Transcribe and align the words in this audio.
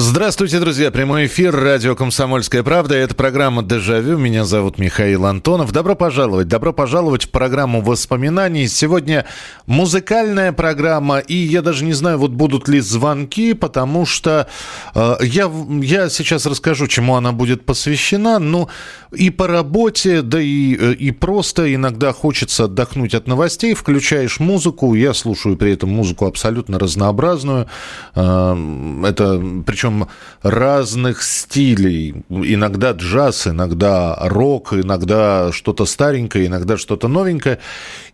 Здравствуйте, 0.00 0.60
друзья. 0.60 0.92
Прямой 0.92 1.26
эфир 1.26 1.52
радио 1.52 1.96
«Комсомольская 1.96 2.62
правда». 2.62 2.94
Это 2.94 3.16
программа 3.16 3.64
«Дежавю». 3.64 4.16
Меня 4.16 4.44
зовут 4.44 4.78
Михаил 4.78 5.26
Антонов. 5.26 5.72
Добро 5.72 5.96
пожаловать. 5.96 6.46
Добро 6.46 6.72
пожаловать 6.72 7.24
в 7.24 7.30
программу 7.30 7.80
воспоминаний. 7.80 8.68
Сегодня 8.68 9.26
музыкальная 9.66 10.52
программа. 10.52 11.18
И 11.18 11.34
я 11.34 11.62
даже 11.62 11.84
не 11.84 11.94
знаю, 11.94 12.18
вот 12.18 12.30
будут 12.30 12.68
ли 12.68 12.78
звонки, 12.78 13.54
потому 13.54 14.06
что 14.06 14.46
э, 14.94 15.16
я, 15.22 15.50
я 15.82 16.08
сейчас 16.10 16.46
расскажу, 16.46 16.86
чему 16.86 17.16
она 17.16 17.32
будет 17.32 17.66
посвящена. 17.66 18.38
Ну, 18.38 18.68
и 19.12 19.30
по 19.30 19.46
работе, 19.46 20.22
да 20.22 20.40
и, 20.40 20.76
э, 20.76 20.92
и 20.94 21.10
просто 21.10 21.74
иногда 21.74 22.12
хочется 22.12 22.64
отдохнуть 22.64 23.14
от 23.14 23.26
новостей. 23.26 23.74
Включаешь 23.74 24.40
музыку. 24.40 24.94
Я 24.94 25.14
слушаю 25.14 25.56
при 25.56 25.72
этом 25.72 25.90
музыку 25.90 26.26
абсолютно 26.26 26.78
разнообразную. 26.78 27.66
Э, 28.14 29.02
это 29.04 29.42
причем 29.66 30.08
разных 30.42 31.22
стилей. 31.22 32.22
Иногда 32.28 32.92
джаз, 32.92 33.46
иногда 33.46 34.16
рок, 34.20 34.72
иногда 34.72 35.50
что-то 35.52 35.86
старенькое, 35.86 36.46
иногда 36.46 36.76
что-то 36.76 37.08
новенькое. 37.08 37.58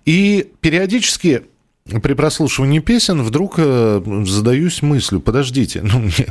И 0.04 0.50
периодически 0.60 1.44
при 1.86 2.14
прослушивании 2.14 2.78
песен 2.78 3.22
вдруг 3.22 3.56
э, 3.58 4.00
задаюсь 4.24 4.80
мыслью, 4.80 5.20
подождите, 5.20 5.82
ну, 5.82 5.98
мне, 5.98 6.26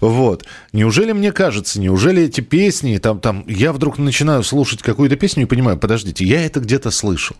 вот, 0.00 0.46
неужели 0.72 1.12
мне 1.12 1.30
кажется, 1.30 1.78
неужели 1.78 2.22
эти 2.22 2.40
песни, 2.40 2.96
там, 2.96 3.20
там, 3.20 3.44
я 3.46 3.74
вдруг 3.74 3.98
начинаю 3.98 4.42
слушать 4.42 4.80
какую-то 4.80 5.16
песню 5.16 5.42
и 5.42 5.46
понимаю, 5.46 5.76
подождите, 5.76 6.24
я 6.24 6.46
это 6.46 6.60
где-то 6.60 6.90
слышал. 6.90 7.36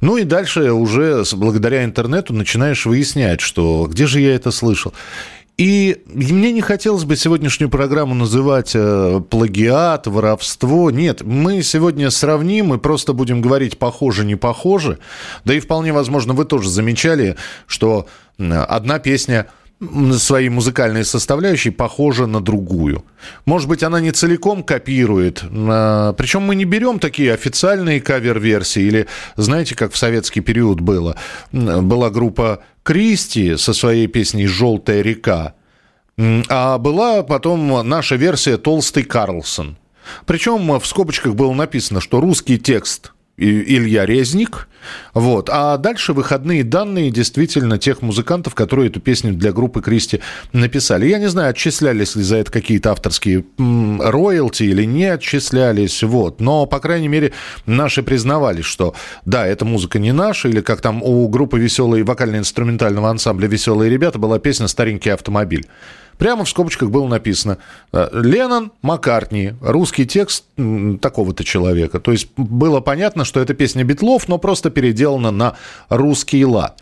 Ну 0.00 0.16
и 0.16 0.24
дальше 0.24 0.72
уже 0.72 1.24
благодаря 1.34 1.84
интернету 1.84 2.32
начинаешь 2.32 2.86
выяснять, 2.86 3.42
что 3.42 3.86
где 3.86 4.06
же 4.06 4.20
я 4.20 4.34
это 4.34 4.50
слышал. 4.50 4.94
И 5.56 6.02
мне 6.06 6.50
не 6.50 6.60
хотелось 6.60 7.04
бы 7.04 7.14
сегодняшнюю 7.14 7.70
программу 7.70 8.14
называть 8.14 8.72
э, 8.74 9.20
плагиат, 9.30 10.08
воровство. 10.08 10.90
Нет, 10.90 11.22
мы 11.22 11.62
сегодня 11.62 12.10
сравним 12.10 12.74
и 12.74 12.78
просто 12.78 13.12
будем 13.12 13.40
говорить 13.40 13.78
похоже, 13.78 14.24
не 14.24 14.34
похоже. 14.34 14.98
Да 15.44 15.54
и 15.54 15.60
вполне 15.60 15.92
возможно, 15.92 16.34
вы 16.34 16.44
тоже 16.44 16.68
замечали, 16.68 17.36
что 17.68 18.08
одна 18.36 18.98
песня 18.98 19.46
своей 20.18 20.48
музыкальной 20.48 21.04
составляющей 21.04 21.70
похожа 21.70 22.26
на 22.26 22.40
другую. 22.40 23.04
Может 23.44 23.68
быть, 23.68 23.82
она 23.82 24.00
не 24.00 24.12
целиком 24.12 24.62
копирует. 24.62 25.44
А, 25.50 26.12
Причем 26.12 26.42
мы 26.42 26.54
не 26.54 26.64
берем 26.64 26.98
такие 26.98 27.32
официальные 27.32 28.00
кавер-версии. 28.00 28.82
Или, 28.82 29.06
знаете, 29.36 29.74
как 29.74 29.92
в 29.92 29.96
советский 29.96 30.40
период 30.40 30.80
было. 30.80 31.16
Была 31.52 32.10
группа 32.10 32.60
Кристи 32.82 33.56
со 33.56 33.72
своей 33.72 34.06
песней 34.06 34.46
«Желтая 34.46 35.02
река». 35.02 35.54
А 36.16 36.78
была 36.78 37.22
потом 37.22 37.88
наша 37.88 38.16
версия 38.16 38.56
«Толстый 38.56 39.02
Карлсон». 39.02 39.76
Причем 40.26 40.78
в 40.78 40.86
скобочках 40.86 41.34
было 41.34 41.52
написано, 41.52 42.00
что 42.00 42.20
русский 42.20 42.58
текст 42.58 43.12
Илья 43.36 44.06
Резник. 44.06 44.68
Вот. 45.12 45.48
А 45.50 45.76
дальше 45.78 46.12
выходные 46.12 46.62
данные 46.62 47.10
действительно 47.10 47.78
тех 47.78 48.02
музыкантов, 48.02 48.54
которые 48.54 48.90
эту 48.90 49.00
песню 49.00 49.32
для 49.32 49.52
группы 49.52 49.82
Кристи 49.82 50.20
написали. 50.52 51.06
Я 51.06 51.18
не 51.18 51.28
знаю, 51.28 51.50
отчислялись 51.50 52.16
ли 52.16 52.22
за 52.22 52.36
это 52.36 52.52
какие-то 52.52 52.92
авторские 52.92 53.44
роялти 53.58 54.64
или 54.64 54.84
не 54.84 55.06
отчислялись. 55.06 56.02
Вот. 56.02 56.40
Но, 56.40 56.66
по 56.66 56.78
крайней 56.78 57.08
мере, 57.08 57.32
наши 57.66 58.02
признавались, 58.02 58.66
что 58.66 58.94
да, 59.24 59.46
эта 59.46 59.64
музыка 59.64 59.98
не 59.98 60.12
наша, 60.12 60.48
или 60.48 60.60
как 60.60 60.80
там 60.80 61.02
у 61.02 61.26
группы 61.28 61.58
веселые 61.58 62.04
вокально-инструментального 62.04 63.10
ансамбля 63.10 63.48
«Веселые 63.48 63.90
ребята» 63.90 64.18
была 64.18 64.38
песня 64.38 64.68
«Старенький 64.68 65.10
автомобиль». 65.10 65.66
Прямо 66.18 66.44
в 66.44 66.48
скобочках 66.48 66.90
было 66.90 67.06
написано 67.06 67.58
э, 67.92 68.08
Леннон 68.12 68.72
Маккартни, 68.82 69.54
русский 69.60 70.06
текст 70.06 70.44
такого-то 71.00 71.44
человека. 71.44 72.00
То 72.00 72.12
есть 72.12 72.28
было 72.36 72.80
понятно, 72.80 73.24
что 73.24 73.40
это 73.40 73.54
песня 73.54 73.84
Битлов, 73.84 74.28
но 74.28 74.38
просто 74.38 74.70
переделана 74.70 75.30
на 75.30 75.56
русский 75.88 76.44
лад. 76.44 76.80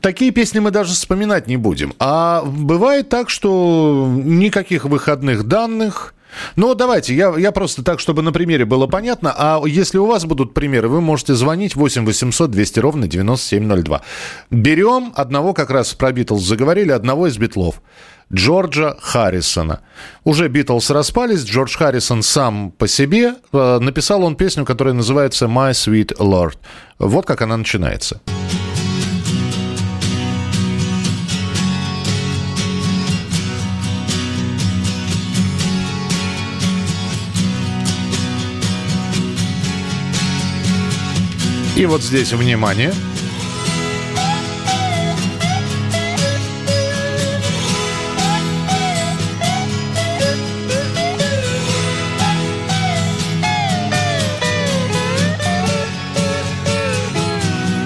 Такие 0.00 0.30
песни 0.30 0.58
мы 0.58 0.70
даже 0.70 0.92
вспоминать 0.92 1.46
не 1.46 1.56
будем. 1.56 1.94
А 1.98 2.42
бывает 2.44 3.08
так, 3.08 3.30
что 3.30 4.10
никаких 4.24 4.84
выходных 4.84 5.44
данных, 5.44 6.14
ну, 6.56 6.74
давайте, 6.74 7.14
я, 7.14 7.34
я 7.36 7.52
просто 7.52 7.82
так, 7.82 8.00
чтобы 8.00 8.22
на 8.22 8.32
примере 8.32 8.64
было 8.64 8.86
понятно. 8.86 9.34
А 9.36 9.62
если 9.66 9.98
у 9.98 10.06
вас 10.06 10.24
будут 10.24 10.54
примеры, 10.54 10.88
вы 10.88 11.00
можете 11.00 11.34
звонить 11.34 11.76
8 11.76 12.04
800 12.04 12.50
200 12.50 12.80
ровно 12.80 13.08
9702. 13.08 14.02
Берем 14.50 15.12
одного, 15.14 15.54
как 15.54 15.70
раз 15.70 15.94
про 15.94 16.12
Битлз 16.12 16.42
заговорили, 16.42 16.90
одного 16.90 17.26
из 17.26 17.38
Битлов. 17.38 17.80
Джорджа 18.32 18.96
Харрисона. 19.00 19.80
Уже 20.24 20.48
Битлз 20.48 20.90
распались, 20.90 21.44
Джордж 21.44 21.76
Харрисон 21.76 22.22
сам 22.22 22.70
по 22.70 22.88
себе. 22.88 23.34
Э, 23.52 23.78
написал 23.80 24.24
он 24.24 24.36
песню, 24.36 24.64
которая 24.64 24.94
называется 24.94 25.46
«My 25.46 25.70
Sweet 25.70 26.16
Lord». 26.18 26.56
Вот 26.98 27.26
как 27.26 27.42
она 27.42 27.56
начинается. 27.56 28.20
И 41.76 41.86
вот 41.86 42.02
здесь, 42.02 42.32
внимание, 42.32 42.92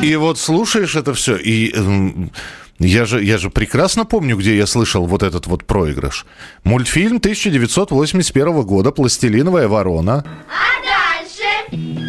И 0.03 0.17
вот 0.17 0.39
слушаешь 0.39 0.95
это 0.95 1.13
все, 1.13 1.37
и 1.37 1.73
эм, 1.75 2.31
я 2.79 3.05
же, 3.05 3.23
я 3.23 3.37
же 3.39 3.51
прекрасно 3.51 4.05
помню, 4.05 4.37
где 4.37 4.57
я 4.57 4.67
слышал 4.67 5.07
вот 5.07 5.25
этот 5.25 5.47
вот 5.49 5.65
проигрыш. 5.65 6.25
Мультфильм 6.63 7.17
1981 7.17 8.63
года 8.63 8.93
«Пластилиновая 8.93 9.67
ворона». 9.67 10.25
А 10.49 10.71
дальше? 10.85 12.08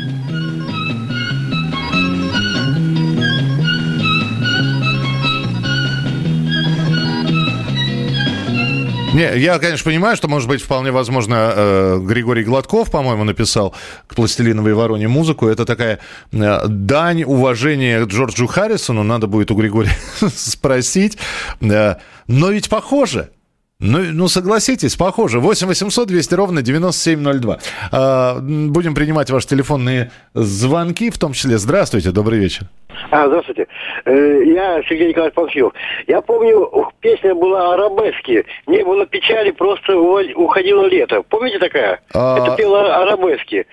Не, 9.14 9.40
я, 9.40 9.58
конечно, 9.58 9.86
понимаю, 9.86 10.16
что, 10.16 10.28
может 10.28 10.48
быть, 10.48 10.62
вполне 10.62 10.92
возможно, 10.92 11.52
э, 11.56 12.00
Григорий 12.00 12.44
Гладков, 12.44 12.92
по-моему, 12.92 13.24
написал 13.24 13.74
к 14.06 14.14
«Пластилиновой 14.14 14.76
вороне» 14.76 15.08
музыку. 15.08 15.48
Это 15.48 15.66
такая 15.66 16.00
э, 16.32 16.68
дань 16.68 17.24
уважения 17.24 18.04
Джорджу 18.06 18.46
Харрисону. 18.46 19.02
Надо 19.02 19.26
будет 19.26 19.50
у 19.50 19.56
Григория 19.56 19.98
спросить. 20.36 21.18
Э, 21.60 21.96
но 22.28 22.52
ведь 22.52 22.70
похоже. 22.70 23.32
Ну, 23.82 24.00
ну, 24.12 24.28
согласитесь, 24.28 24.98
похоже. 24.98 25.40
8 25.40 25.68
800 25.68 26.06
200 26.10 26.34
ровно 26.34 26.62
9702. 26.62 27.60
А, 27.94 28.38
будем 28.42 28.94
принимать 28.94 29.30
ваши 29.30 29.48
телефонные 29.48 30.12
звонки, 30.34 31.10
в 31.10 31.18
том 31.18 31.32
числе. 31.32 31.58
Здравствуйте, 31.58 32.12
добрый 32.12 32.40
вечер. 32.40 32.64
А, 33.10 33.28
здравствуйте. 33.28 33.68
Э, 34.04 34.44
Я 34.46 34.82
Сергей 34.90 35.08
Николаевич 35.08 35.34
Панфилов. 35.34 35.74
Я 36.08 36.20
помню, 36.20 36.70
песня 37.00 37.34
была 37.34 37.74
арабески. 37.74 38.46
Не 38.68 38.84
было 38.84 39.06
печали, 39.06 39.52
просто 39.52 39.96
уходило 39.98 40.86
лето. 40.86 41.24
Помните 41.30 41.60
такая? 41.60 42.02
А- 42.14 42.38
Это 42.38 42.58
пела 42.58 42.98
арабески. 43.02 43.66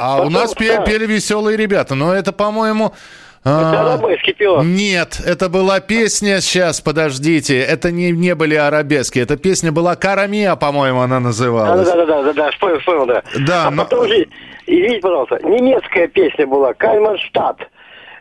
А 0.00 0.16
Потом, 0.16 0.26
у 0.26 0.30
нас 0.30 0.54
пе- 0.54 0.76
да, 0.78 0.82
пели 0.82 1.06
веселые 1.06 1.56
ребята, 1.56 1.94
но 1.94 2.12
это, 2.12 2.32
по-моему... 2.32 2.94
А, 3.44 3.96
арабески 3.96 4.32
пела. 4.32 4.62
Нет, 4.62 5.20
это 5.24 5.48
была 5.48 5.80
песня, 5.80 6.40
сейчас, 6.40 6.80
подождите, 6.80 7.58
это 7.58 7.90
не, 7.90 8.12
не 8.12 8.34
были 8.36 8.54
арабески, 8.54 9.18
эта 9.18 9.36
песня 9.36 9.72
была 9.72 9.96
«Карамия», 9.96 10.54
по-моему, 10.54 11.00
она 11.00 11.18
называлась. 11.18 11.88
Да-да-да, 11.88 12.32
да, 12.32 12.50
вспомнил, 12.52 12.78
вспомнил, 12.78 13.06
да. 13.06 13.22
Да, 13.46 13.66
а 13.66 13.70
но- 13.70 13.82
потом 13.84 14.06
же, 14.06 14.28
извините, 14.66 15.00
пожалуйста, 15.00 15.40
немецкая 15.42 16.06
песня 16.06 16.46
была, 16.46 16.72
Кальманштадт. 16.74 17.58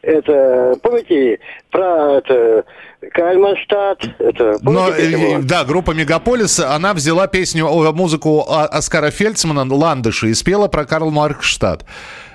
это, 0.02 0.74
помните, 0.82 1.38
про 1.70 2.18
это, 2.18 2.64
Кальманштадт, 3.14 4.04
это, 4.20 4.58
Но, 4.64 4.90
э, 4.90 5.40
да, 5.44 5.64
группа 5.66 5.92
Мегаполис, 5.92 6.60
она 6.60 6.94
взяла 6.96 7.28
песню, 7.28 7.68
о, 7.68 7.92
музыку 7.92 8.44
А- 8.50 8.66
Оскара 8.66 9.12
Фельдсмана 9.12 9.72
«Ландыши» 9.72 10.30
и 10.30 10.34
спела 10.34 10.68
про 10.68 10.86
Карл 10.86 11.12
Маркштадт. 11.12 11.86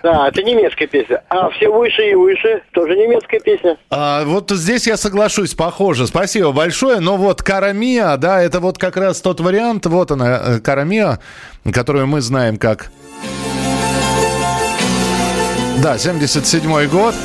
Да, 0.06 0.28
это 0.28 0.40
немецкая 0.40 0.86
песня. 0.86 1.20
А 1.28 1.50
все 1.50 1.68
выше 1.68 2.08
и 2.08 2.14
выше, 2.14 2.62
тоже 2.70 2.94
немецкая 2.94 3.40
песня. 3.40 3.76
А, 3.90 4.22
вот 4.24 4.48
здесь 4.52 4.86
я 4.86 4.96
соглашусь, 4.96 5.54
похоже. 5.54 6.06
Спасибо 6.06 6.52
большое. 6.52 7.00
Но 7.00 7.16
вот 7.16 7.42
Карамия, 7.42 8.16
да, 8.16 8.40
это 8.40 8.60
вот 8.60 8.78
как 8.78 8.96
раз 8.96 9.20
тот 9.20 9.40
вариант. 9.40 9.84
Вот 9.86 10.12
она, 10.12 10.40
э, 10.46 10.60
Карамия, 10.60 11.18
которую 11.72 12.06
мы 12.06 12.20
знаем 12.20 12.56
как... 12.56 12.92
Да, 15.82 15.98
77 15.98 16.86
год. 16.86 17.16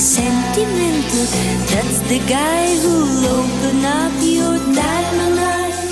Sentimental. 0.00 1.26
That's 1.68 2.00
the 2.08 2.20
guy 2.26 2.74
who'll 2.80 3.26
open 3.26 3.84
up 3.84 4.12
your 4.22 4.56
eyes. 4.80 4.99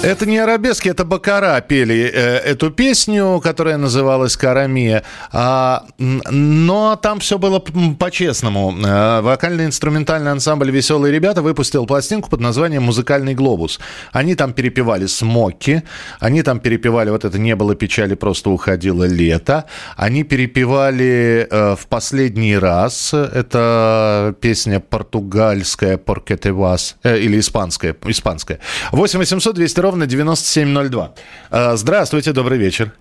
Это 0.01 0.27
не 0.27 0.39
арабески, 0.39 0.89
это 0.89 1.05
Бакара 1.05 1.61
пели 1.61 2.09
э, 2.15 2.37
эту 2.53 2.71
песню, 2.71 3.41
которая 3.43 3.77
называлась 3.79 4.37
«Карамия». 4.37 5.03
А, 5.33 5.87
но 5.99 6.95
там 6.95 7.19
все 7.19 7.37
было 7.37 7.59
по-честному. 7.59 8.73
Э, 8.87 9.21
Вокально-инструментальный 9.23 10.31
ансамбль 10.31 10.71
«Веселые 10.71 11.13
ребята» 11.13 11.43
выпустил 11.43 11.85
пластинку 11.85 12.31
под 12.31 12.41
названием 12.41 12.85
«Музыкальный 12.85 13.35
глобус». 13.35 13.81
Они 14.13 14.37
там 14.37 14.53
перепевали 14.53 15.07
«Смоки», 15.07 15.83
они 16.21 16.43
там 16.43 16.61
перепевали 16.61 17.11
вот 17.11 17.25
это 17.25 17.37
«Не 17.37 17.57
было 17.57 17.75
печали, 17.75 18.15
просто 18.15 18.51
уходило 18.51 19.03
лето», 19.03 19.65
они 19.97 20.23
перепевали 20.23 21.49
э, 21.51 21.75
«В 21.75 21.89
последний 21.89 22.57
раз», 22.57 23.13
это 23.13 24.33
песня 24.41 24.79
португальская 24.79 25.97
«Porque 25.97 26.37
te 26.37 26.53
vas», 26.53 26.95
э, 27.03 27.19
или 27.19 27.41
испанская, 27.41 27.97
испанская. 28.07 28.61
8 28.93 29.19
800 29.19 29.57
200 29.57 29.88
ровно 29.89 30.07
9702. 30.07 31.13
Э, 31.51 31.77
Здравствуйте, 31.77 32.33
добрый 32.33 32.59
вечер. 32.59 32.93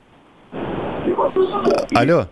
Алло. 1.94 2.28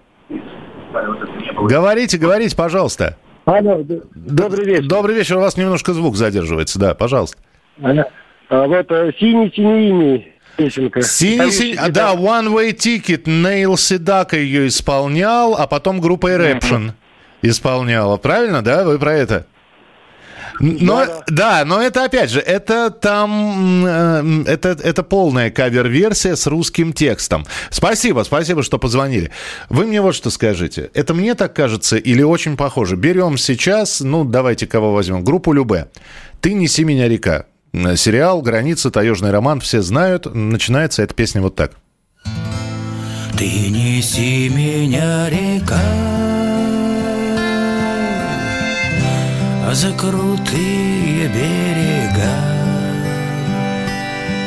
Говорите, 1.62 2.18
говорите, 2.18 2.56
пожалуйста. 2.56 3.18
Алло, 3.44 3.84
добрый 4.16 4.66
вечер. 4.66 4.88
Добрый 4.88 5.16
вечер, 5.16 5.38
у 5.38 5.42
вас 5.42 5.58
немножко 5.58 5.94
звук 5.94 6.16
задерживается, 6.16 6.80
да, 6.80 6.96
пожалуйста. 6.96 7.38
Алло. 7.84 8.04
А 8.48 8.68
вот 8.68 8.90
э, 8.92 9.12
синий 9.20 9.52
синий 9.54 10.34
песенка. 10.56 11.02
Синий, 11.02 11.52
синий, 11.52 11.76
а, 11.76 11.90
да, 11.90 12.14
One 12.14 12.48
Way 12.48 12.76
Ticket, 12.76 13.24
Нейл 13.30 13.76
Седака 13.76 14.38
ее 14.38 14.68
исполнял, 14.68 15.56
а 15.56 15.68
потом 15.68 16.00
группа 16.00 16.28
Eruption 16.28 16.92
исполняла. 17.42 18.18
Правильно, 18.18 18.62
да? 18.64 18.86
Вы 18.86 19.00
про 19.00 19.14
это? 19.14 19.48
Но, 20.60 21.06
да, 21.28 21.64
но 21.66 21.82
это 21.82 22.06
опять 22.06 22.30
же, 22.30 22.40
это 22.40 22.90
там, 22.90 23.86
э, 23.86 24.44
это, 24.48 24.70
это 24.70 25.04
полная 25.04 25.50
кавер-версия 25.50 26.36
с 26.36 26.48
русским 26.48 26.94
текстом. 26.94 27.46
Спасибо, 27.70 28.24
спасибо, 28.24 28.64
что 28.64 28.78
позвонили. 28.78 29.32
Вы 29.70 29.86
мне 29.86 30.02
вот 30.02 30.16
что 30.16 30.30
скажите. 30.30 30.90
Это 30.94 31.14
мне 31.14 31.36
так 31.36 31.54
кажется 31.54 31.98
или 31.98 32.22
очень 32.22 32.58
похоже? 32.58 32.96
Берем 32.96 33.38
сейчас, 33.38 34.02
ну, 34.02 34.24
давайте 34.24 34.68
кого 34.68 34.94
возьмем, 34.94 35.24
группу 35.24 35.52
Любе. 35.52 35.88
«Ты 36.42 36.54
неси 36.54 36.84
меня, 36.84 37.08
река». 37.08 37.46
Сериал 37.74 38.42
«Граница», 38.42 38.92
таежный 38.92 39.32
роман, 39.32 39.60
все 39.60 39.82
знают. 39.82 40.34
Начинается 40.34 41.02
эта 41.02 41.14
песня 41.14 41.42
вот 41.42 41.56
так. 41.56 41.72
Ты 43.38 43.46
неси 43.70 44.50
меня, 44.50 45.30
река, 45.30 45.82
за 49.76 49.92
крутые 49.92 51.28
берега, 51.28 52.36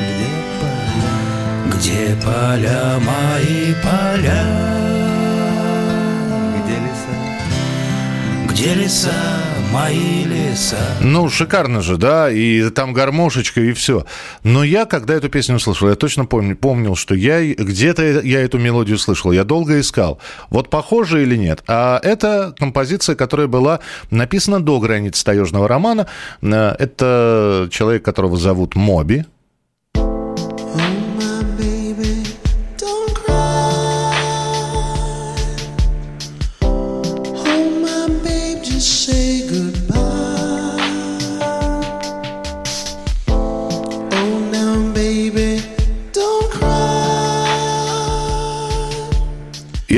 где 0.09 0.31
поля, 0.59 1.77
где 1.77 2.17
поля 2.25 2.99
мои 3.09 3.75
поля, 3.85 4.43
где 6.57 6.77
леса, 6.85 7.15
где 8.49 8.75
леса 8.75 9.38
мои 9.73 10.25
леса. 10.25 10.77
Ну, 11.01 11.29
шикарно 11.29 11.83
же, 11.83 11.97
да, 11.97 12.31
и 12.31 12.71
там 12.71 12.93
гармошечка, 12.93 13.61
и 13.61 13.73
все. 13.73 14.05
Но 14.43 14.65
я, 14.65 14.85
когда 14.87 15.15
эту 15.15 15.29
песню 15.29 15.57
услышал, 15.57 15.89
я 15.89 15.95
точно 15.95 16.25
помню, 16.25 16.57
помнил, 16.57 16.97
что 16.97 17.15
я 17.15 17.43
где-то 17.55 18.21
я 18.21 18.41
эту 18.41 18.59
мелодию 18.59 18.99
слышал. 18.99 19.33
Я 19.33 19.45
долго 19.45 19.81
искал. 19.81 20.19
Вот 20.51 20.71
похоже 20.71 21.23
или 21.23 21.37
нет. 21.37 21.63
А 21.67 22.01
это 22.03 22.55
композиция, 22.59 23.15
которая 23.17 23.47
была 23.47 23.81
написана 24.11 24.61
до 24.61 24.81
границ 24.81 25.23
таежного 25.23 25.69
романа. 25.69 26.07
Э, 26.43 26.75
Это 26.79 27.69
человек, 27.71 28.05
которого 28.05 28.37
зовут 28.37 28.75
Моби. 28.75 29.25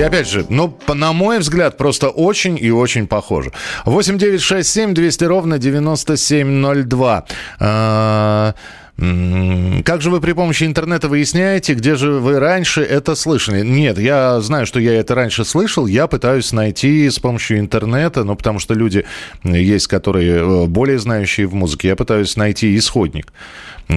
И 0.01 0.03
опять 0.03 0.27
же, 0.27 0.47
ну, 0.49 0.75
на 0.89 1.13
мой 1.13 1.41
взгляд, 1.41 1.77
просто 1.77 2.09
очень 2.09 2.57
и 2.59 2.71
очень 2.71 3.07
похоже. 3.07 3.53
8 3.85 4.17
9 4.17 4.41
6 4.41 4.67
7 4.67 4.95
200 4.95 5.25
ровно 5.25 5.59
9702. 5.59 7.25
А, 7.59 8.55
м, 8.99 9.83
Как 9.85 10.01
же 10.01 10.09
вы 10.11 10.23
при 10.23 10.33
помощи 10.33 10.65
интернета 10.65 11.09
выясняете, 11.09 11.75
где 11.75 11.97
же 11.97 12.13
вы 12.13 12.41
раньше 12.41 12.81
это 12.81 13.15
слышали? 13.15 13.61
Нет, 13.63 13.99
я 13.99 14.41
знаю, 14.41 14.65
что 14.65 14.81
я 14.81 14.95
это 14.99 15.15
раньше 15.15 15.45
слышал, 15.45 15.87
я 15.87 16.07
пытаюсь 16.07 16.51
найти 16.53 17.11
с 17.11 17.19
помощью 17.19 17.59
интернета, 17.59 18.25
ну, 18.25 18.37
потому 18.37 18.59
что 18.59 18.73
люди 18.73 19.05
есть, 19.45 19.87
которые 19.87 20.39
э, 20.39 20.67
более 20.67 20.99
знающие 20.99 21.47
в 21.47 21.53
музыке, 21.53 21.89
я 21.89 21.97
пытаюсь 21.97 22.37
найти 22.37 22.75
исходник. 22.75 23.35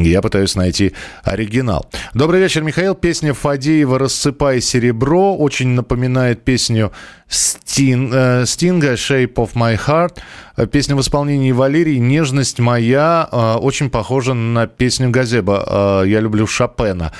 Я 0.01 0.21
пытаюсь 0.21 0.55
найти 0.55 0.93
оригинал. 1.23 1.85
Добрый 2.13 2.39
вечер, 2.39 2.63
Михаил. 2.63 2.95
Песня 2.95 3.33
Фадеева 3.33 3.99
«Рассыпай 3.99 4.61
серебро» 4.61 5.35
очень 5.37 5.69
напоминает 5.69 6.43
песню 6.43 6.91
Стин, 7.27 8.11
э, 8.13 8.45
Стинга 8.45 8.93
«Shape 8.93 9.35
of 9.35 9.51
my 9.53 9.79
heart». 9.87 10.17
Э, 10.57 10.65
Песня 10.67 10.95
в 10.95 11.01
исполнении 11.01 11.51
Валерии 11.51 11.97
«Нежность 11.97 12.59
моя» 12.59 13.27
э, 13.31 13.53
очень 13.55 13.89
похожа 13.89 14.33
на 14.33 14.67
песню 14.67 15.09
Газеба 15.09 16.03
э, 16.03 16.09
«Я 16.09 16.19
люблю 16.19 16.47
Шопена». 16.47 17.11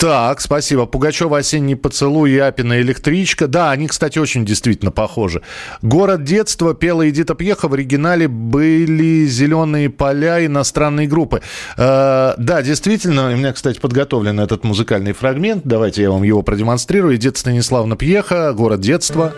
Так, 0.00 0.40
спасибо. 0.40 0.86
Пугачева 0.86 1.36
«Осенний 1.36 1.76
поцелуй» 1.76 2.30
и 2.30 2.38
Апина 2.38 2.80
«Электричка». 2.80 3.46
Да, 3.46 3.70
они, 3.70 3.86
кстати, 3.86 4.18
очень 4.18 4.46
действительно 4.46 4.90
похожи. 4.90 5.42
«Город 5.82 6.24
детства» 6.24 6.72
пела 6.72 7.06
Эдита 7.10 7.34
Пьеха. 7.34 7.68
В 7.68 7.74
оригинале 7.74 8.26
были 8.26 9.26
«Зеленые 9.26 9.90
поля» 9.90 10.46
иностранной 10.46 11.06
группы. 11.06 11.42
Э, 11.76 12.32
да, 12.38 12.62
действительно, 12.62 13.30
у 13.30 13.36
меня, 13.36 13.52
кстати, 13.52 13.78
подготовлен 13.78 14.40
этот 14.40 14.64
музыкальный 14.64 15.12
фрагмент. 15.12 15.64
Давайте 15.66 16.00
я 16.00 16.10
вам 16.10 16.22
его 16.22 16.42
продемонстрирую. 16.42 17.16
Эдита 17.16 17.38
Станиславна 17.38 17.94
Пьеха, 17.94 18.54
«Город 18.54 18.80
детства». 18.80 19.34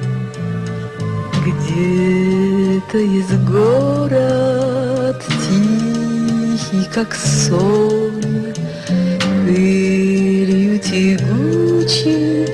Где-то 1.45 2.99
есть 2.99 3.35
город 3.51 5.21
тихий, 5.49 6.89
как 6.95 7.17
сон, 7.17 8.02
Тягучей 10.93 12.47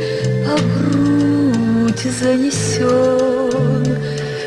по 0.47 0.54
грудь 0.62 2.07
занесен. 2.21 3.99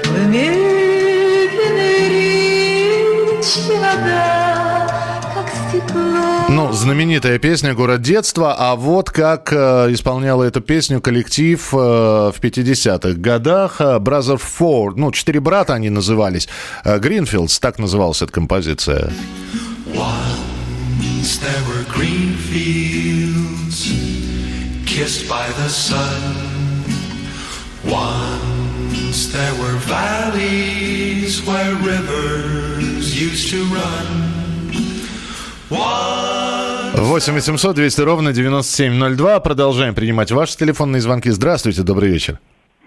В 0.06 0.28
медленной 0.28 2.08
речи 2.10 3.68
вода, 3.68 5.22
как 5.36 5.50
стекло. 5.68 6.46
Ну, 6.48 6.72
знаменитая 6.72 7.38
песня 7.38 7.74
«Город 7.74 8.02
детства», 8.02 8.56
а 8.58 8.78
вот 8.78 9.10
как 9.12 9.52
э, 9.52 9.88
исполняла 9.92 10.44
эту 10.46 10.62
песню 10.62 11.02
коллектив 11.02 11.62
э, 11.74 11.78
в 11.78 12.36
50-х 12.42 13.20
годах. 13.20 13.82
э, 13.82 13.98
Brothers 13.98 14.42
Four, 14.58 14.94
ну, 14.96 15.12
четыре 15.12 15.42
брата 15.42 15.74
они 15.74 15.90
назывались. 15.90 16.48
Э, 16.86 16.98
Гринфилдс, 16.98 17.60
так 17.60 17.78
называлась 17.78 18.22
эта 18.22 18.32
композиция. 18.32 19.12
Once 19.94 21.40
there 21.42 21.62
were 21.68 21.84
green 21.94 22.38
fields 22.38 23.01
kissed 25.02 25.28
by 25.28 25.48
the 25.58 25.68
sun. 25.68 26.22
Once 27.84 29.20
there 29.36 29.56
were 29.62 29.78
valleys 29.90 31.42
where 31.48 31.74
rivers 31.92 33.06
used 33.20 33.50
to 33.50 33.60
run. 33.78 34.08
Once 35.72 37.28
8 37.28 37.36
800 37.36 37.76
200 37.76 38.02
ровно 38.02 38.32
9702. 38.32 39.40
Продолжаем 39.40 39.96
принимать 39.96 40.32
ваши 40.32 40.56
телефонные 40.56 41.02
звонки. 41.02 41.32
Здравствуйте, 41.32 41.82
добрый 41.82 42.12
вечер. 42.12 42.40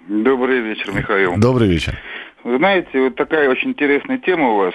Добрый 0.09 0.61
вечер, 0.61 0.93
Михаил. 0.93 1.35
Добрый 1.37 1.69
вечер. 1.69 1.99
Вы 2.45 2.59
знаете, 2.59 3.01
вот 3.01 3.17
такая 3.17 3.49
очень 3.49 3.71
интересная 3.71 4.19
тема 4.19 4.51
у 4.51 4.57
вас. 4.59 4.75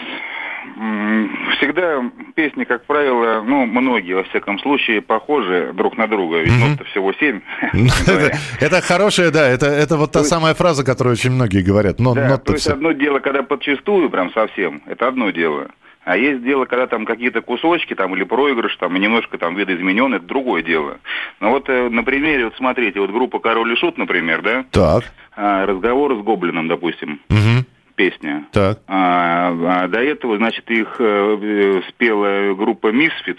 Всегда 1.58 2.04
песни, 2.36 2.64
как 2.64 2.86
правило, 2.86 3.44
ну, 3.46 3.66
многие, 3.66 4.14
во 4.14 4.24
всяком 4.24 4.60
случае, 4.60 5.02
похожи 5.02 5.72
друг 5.74 5.98
на 5.98 6.08
друга. 6.08 6.40
Ведь 6.40 6.58
нот-то 6.58 6.84
всего 6.86 7.14
семь. 7.14 7.42
Это, 8.60 8.82
хорошая, 8.82 9.32
да, 9.32 9.48
это, 9.48 9.98
вот 9.98 10.12
та 10.12 10.24
самая 10.24 10.54
фраза, 10.54 10.84
которую 10.84 11.14
очень 11.14 11.32
многие 11.32 11.62
говорят. 11.62 12.00
Но, 12.00 12.14
Да, 12.14 12.38
то 12.38 12.54
есть 12.54 12.68
одно 12.68 12.92
дело, 12.92 13.20
когда 13.20 13.44
подчистую, 13.44 14.10
прям 14.10 14.32
совсем, 14.32 14.82
это 14.86 15.08
одно 15.08 15.32
дело. 15.32 15.70
А 16.06 16.18
есть 16.18 16.44
дело, 16.44 16.66
когда 16.66 16.88
там 16.88 17.06
какие-то 17.06 17.42
кусочки 17.42 17.94
там 17.94 18.16
или 18.16 18.24
проигрыш, 18.24 18.76
там 18.78 18.96
и 18.96 19.00
немножко 19.00 19.38
там 19.38 19.56
видоизменен, 19.56 20.14
это 20.14 20.26
другое 20.26 20.64
дело. 20.64 20.98
Но 21.40 21.52
вот 21.52 21.70
э, 21.70 21.90
на 21.90 22.04
примере, 22.04 22.46
вот 22.46 22.56
смотрите, 22.56 23.00
вот 23.00 23.12
группа 23.12 23.40
Король 23.40 23.74
и 23.74 23.76
Шут, 23.76 23.98
например, 23.98 24.42
да, 24.42 24.66
Так. 24.72 25.04
а, 25.36 25.66
разговор 25.66 26.16
с 26.16 26.24
Гоблином, 26.24 26.68
допустим, 26.68 27.20
Мгм. 27.30 27.66
Песня. 28.04 28.46
Так. 28.54 28.80
А, 28.88 29.52
а 29.84 29.88
до 29.90 30.00
этого, 30.00 30.38
значит, 30.38 30.72
их 30.72 30.96
э, 31.00 31.38
э, 31.42 31.82
спела 31.90 32.54
группа 32.56 32.88
Misfits. 32.94 33.36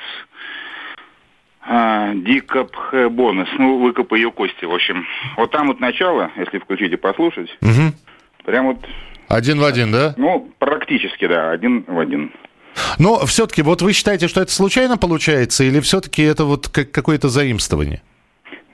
А, 1.63 2.13
Дикоп 2.15 2.77
бонус, 3.11 3.49
ну, 3.59 3.79
выкопай 3.79 4.19
ее 4.21 4.31
кости, 4.31 4.67
в 4.67 4.75
общем. 4.75 5.07
Вот 5.39 5.51
там 5.51 5.69
вот 5.69 5.81
начало, 5.81 6.31
если 6.37 6.59
включить 6.59 6.93
и 6.93 6.97
послушать, 6.97 7.49
Мгм. 7.63 7.95
прям 8.45 8.67
вот, 8.67 8.79
Один 9.29 9.61
в 9.61 9.65
один, 9.65 9.93
да? 9.93 10.13
ну, 10.19 10.51
практически, 10.59 11.27
да, 11.27 11.53
один 11.53 11.85
в 11.87 11.99
один. 11.99 12.31
Но 12.99 13.25
все-таки, 13.25 13.63
вот 13.63 13.81
вы 13.81 13.95
считаете, 13.95 14.29
что 14.29 14.43
это 14.43 14.53
случайно 14.53 14.99
получается, 14.99 15.65
или 15.65 15.81
все-таки 15.81 16.23
это 16.23 16.45
вот 16.45 16.69
как 16.69 16.91
какое-то 16.91 17.29
заимствование? 17.29 18.03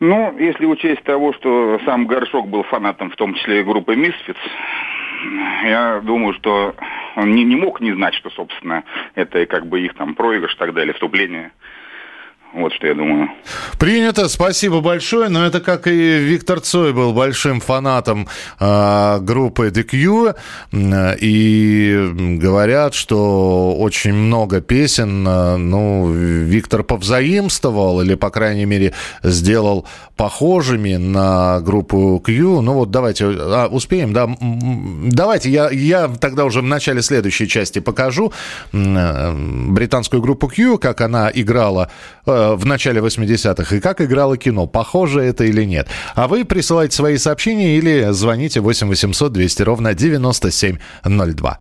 Ну, 0.00 0.36
если 0.38 0.66
учесть 0.66 1.02
того, 1.04 1.32
что 1.34 1.80
сам 1.84 2.06
Горшок 2.06 2.48
был 2.48 2.64
фанатом, 2.64 3.10
в 3.10 3.16
том 3.16 3.34
числе 3.34 3.60
и 3.60 3.64
группы 3.64 3.94
Misfits, 3.94 4.36
я 5.64 6.00
думаю, 6.02 6.34
что 6.34 6.74
он 7.16 7.32
не, 7.32 7.44
не 7.44 7.56
мог 7.56 7.80
не 7.80 7.92
знать, 7.92 8.14
что, 8.14 8.30
собственно, 8.30 8.84
это 9.14 9.46
как 9.46 9.66
бы 9.66 9.80
их 9.80 9.94
там 9.94 10.14
проигрыш 10.14 10.54
и 10.54 10.58
так 10.58 10.74
далее, 10.74 10.94
вступление. 10.94 11.52
Вот 12.56 12.72
что 12.72 12.86
я 12.86 12.94
думаю. 12.94 13.28
Принято, 13.78 14.28
спасибо 14.28 14.80
большое. 14.80 15.28
Но 15.28 15.44
это 15.44 15.60
как 15.60 15.86
и 15.86 16.18
Виктор 16.18 16.60
Цой 16.60 16.94
был 16.94 17.12
большим 17.12 17.60
фанатом 17.60 18.28
э, 18.58 19.18
группы 19.20 19.68
The 19.68 19.84
Cure. 19.84 20.34
И 21.20 22.38
говорят, 22.40 22.94
что 22.94 23.76
очень 23.76 24.14
много 24.14 24.62
песен, 24.62 25.28
э, 25.28 25.56
ну, 25.58 26.10
Виктор 26.10 26.82
повзаимствовал 26.82 28.00
или, 28.00 28.14
по 28.14 28.30
крайней 28.30 28.64
мере, 28.64 28.94
сделал 29.22 29.86
похожими 30.16 30.96
на 30.96 31.60
группу 31.60 32.18
Q. 32.24 32.62
Ну 32.62 32.72
вот 32.72 32.90
давайте, 32.90 33.26
а, 33.26 33.68
успеем, 33.70 34.14
да? 34.14 34.28
Давайте, 34.40 35.50
я, 35.50 35.70
я 35.70 36.08
тогда 36.08 36.46
уже 36.46 36.62
в 36.62 36.64
начале 36.64 37.02
следующей 37.02 37.46
части 37.46 37.80
покажу 37.80 38.32
э, 38.72 39.34
британскую 39.68 40.22
группу 40.22 40.48
Q, 40.48 40.78
как 40.78 41.02
она 41.02 41.30
играла 41.32 41.90
э, 42.24 42.45
в 42.54 42.64
начале 42.66 43.00
80-х 43.00 43.76
и 43.76 43.80
как 43.80 44.00
играло 44.00 44.36
кино. 44.36 44.66
Похоже 44.66 45.22
это 45.22 45.44
или 45.44 45.64
нет. 45.64 45.88
А 46.14 46.28
вы 46.28 46.44
присылайте 46.44 46.94
свои 46.94 47.16
сообщения 47.18 47.76
или 47.76 48.08
звоните 48.10 48.60
8 48.60 48.88
800 48.88 49.32
200 49.32 49.62
ровно 49.62 49.94
9702. 49.94 51.58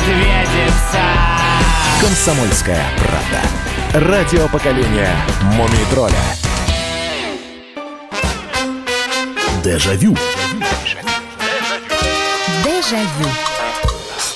Медведица 0.00 1.02
Комсомольская 2.00 2.84
правда. 2.98 4.08
Радио 4.08 4.48
поколения 4.48 5.14
Мумий 5.54 5.84
тролля. 5.90 6.14
Дежавю. 9.62 10.16
Дежавю. 12.64 13.26
Э, 13.26 13.49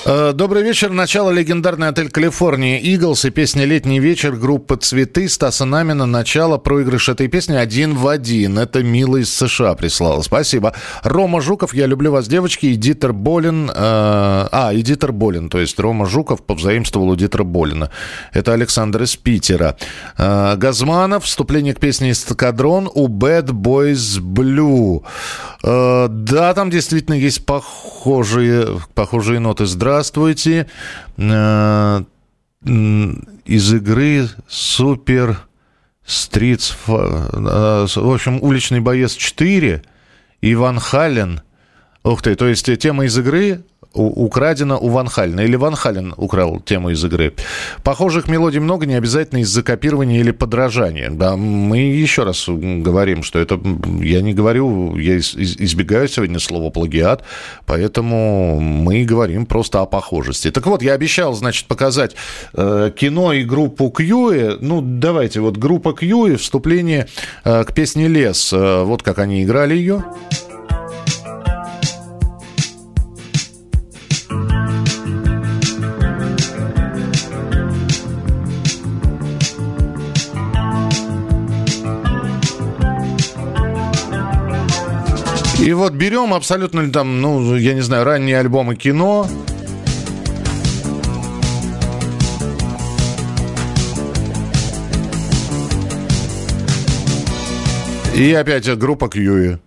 Добрый 0.05 0.61
вечер. 0.61 0.91
Начало 0.91 1.31
легендарный 1.31 1.87
отель 1.87 2.11
Калифорния 2.11 2.77
Иглс 2.77 3.25
и 3.25 3.31
песня 3.31 3.65
«Летний 3.65 3.99
вечер» 3.99 4.35
группы 4.35 4.75
«Цветы» 4.75 5.27
Стаса 5.27 5.65
Намина. 5.65 6.05
Начало 6.05 6.59
проигрыш 6.59 7.09
этой 7.09 7.27
песни 7.27 7.55
один 7.55 7.95
в 7.95 8.07
один. 8.07 8.59
Это 8.59 8.83
Мила 8.83 9.17
из 9.17 9.33
США 9.33 9.73
прислала. 9.73 10.21
Спасибо. 10.21 10.75
Рома 11.01 11.41
Жуков, 11.41 11.73
я 11.73 11.87
люблю 11.87 12.11
вас, 12.11 12.27
девочки. 12.27 12.67
И 12.67 12.75
Дитер 12.75 13.13
Болин. 13.13 13.67
э, 13.67 13.73
а, 13.73 14.71
и 14.75 14.83
Дитер 14.83 15.11
Болин. 15.11 15.49
То 15.49 15.59
есть 15.59 15.79
Рома 15.79 16.05
Жуков 16.05 16.45
повзаимствовал 16.45 17.09
у 17.09 17.15
Дитера 17.15 17.43
Болина. 17.43 17.89
Это 18.31 18.53
Александр 18.53 19.01
из 19.01 19.15
Питера. 19.15 19.75
Э, 20.19 20.55
Газманов. 20.55 21.23
Вступление 21.25 21.73
к 21.73 21.79
песне 21.79 22.11
«Эскадрон» 22.11 22.91
у 22.93 23.07
Bad 23.07 23.47
Boys 23.47 24.19
Blue. 24.21 25.01
Э, 25.67 26.07
да, 26.09 26.53
там 26.53 26.69
действительно 26.69 27.15
есть 27.15 27.43
похожие, 27.43 28.79
похожие 28.93 29.39
ноты. 29.39 29.65
Здравствуйте. 29.65 30.67
Э, 31.17 32.03
из 32.63 33.73
игры 33.73 34.27
Супер 34.47 35.39
Стритс... 36.05 36.73
В 36.85 38.13
общем, 38.13 38.41
уличный 38.41 38.79
боец 38.79 39.13
4 39.13 39.83
и 40.41 40.55
Ван 40.55 40.79
Хален. 40.79 41.41
Ух 42.03 42.21
ты, 42.21 42.35
то 42.35 42.47
есть 42.47 42.65
тема 42.79 43.05
из 43.05 43.17
игры 43.17 43.63
у- 43.95 44.25
украдена 44.25 44.77
у 44.77 44.89
Ван 44.89 45.07
Халена. 45.07 45.41
Или 45.41 45.55
Ван 45.55 45.75
Хален 45.75 46.13
украл 46.17 46.59
тему 46.59 46.89
из 46.91 47.03
игры. 47.03 47.33
Похожих 47.83 48.27
мелодий 48.27 48.59
много, 48.59 48.85
не 48.85 48.95
обязательно 48.95 49.39
из-за 49.39 49.63
копирования 49.63 50.19
или 50.19 50.31
подражания. 50.31 51.09
Да, 51.09 51.35
мы 51.35 51.77
еще 51.79 52.23
раз 52.23 52.45
говорим, 52.47 53.23
что 53.23 53.39
это... 53.39 53.59
Я 54.01 54.21
не 54.21 54.33
говорю, 54.33 54.97
я 54.97 55.15
из- 55.17 55.35
из- 55.35 55.57
избегаю 55.57 56.07
сегодня 56.07 56.39
слова 56.39 56.69
плагиат, 56.69 57.23
поэтому 57.65 58.59
мы 58.59 59.03
говорим 59.05 59.45
просто 59.45 59.81
о 59.81 59.85
похожести. 59.85 60.51
Так 60.51 60.65
вот, 60.65 60.81
я 60.81 60.93
обещал, 60.93 61.33
значит, 61.33 61.65
показать 61.67 62.15
э, 62.53 62.91
кино 62.95 63.33
и 63.33 63.43
группу 63.43 63.89
Кьюи. 63.89 64.57
Ну, 64.61 64.81
давайте, 64.81 65.39
вот 65.39 65.57
группа 65.57 65.93
Кьюи, 65.93 66.35
вступление 66.35 67.07
э, 67.43 67.63
к 67.63 67.73
песне 67.73 68.07
«Лес». 68.07 68.51
Э, 68.53 68.83
вот 68.83 69.03
как 69.03 69.19
они 69.19 69.43
играли 69.43 69.75
ее. 69.75 70.03
И 85.65 85.73
вот 85.73 85.93
берем 85.93 86.31
абсолютно 86.31 86.91
там, 86.91 87.21
ну, 87.21 87.55
я 87.55 87.73
не 87.73 87.81
знаю, 87.81 88.03
ранние 88.03 88.37
альбомы 88.37 88.75
кино. 88.75 89.27
И 98.15 98.31
опять 98.31 98.69
группа 98.77 99.09
Кьюи. 99.09 99.57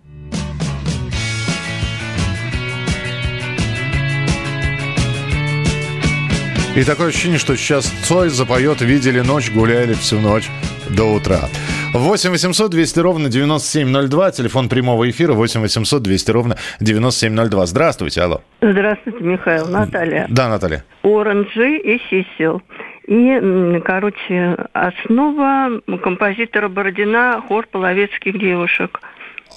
И 6.77 6.83
такое 6.85 7.09
ощущение, 7.09 7.39
что 7.39 7.57
сейчас 7.57 7.91
Цой 8.05 8.29
запоет 8.29 8.79
«Видели 8.79 9.19
ночь, 9.19 9.51
гуляли 9.51 9.95
всю 9.95 10.21
ночь 10.21 10.49
до 10.89 11.13
утра». 11.13 11.49
8 11.93 12.29
800 12.29 12.69
200 12.69 12.99
ровно 12.99 13.29
9702, 13.29 14.31
телефон 14.31 14.69
прямого 14.69 15.09
эфира 15.09 15.33
8 15.33 15.61
800 15.61 16.03
200 16.03 16.31
ровно 16.31 16.55
9702. 16.79 17.65
Здравствуйте, 17.65 18.21
алло. 18.21 18.41
Здравствуйте, 18.61 19.23
Михаил. 19.23 19.67
Наталья. 19.67 20.27
Да, 20.29 20.49
Наталья. 20.49 20.83
Оранжи 21.03 21.77
и 21.77 21.99
Сисел. 22.09 22.61
И, 23.07 23.81
короче, 23.85 24.55
основа 24.73 25.81
композитора 26.03 26.67
Бородина 26.69 27.41
хор 27.47 27.65
половецких 27.71 28.37
девушек. 28.39 29.01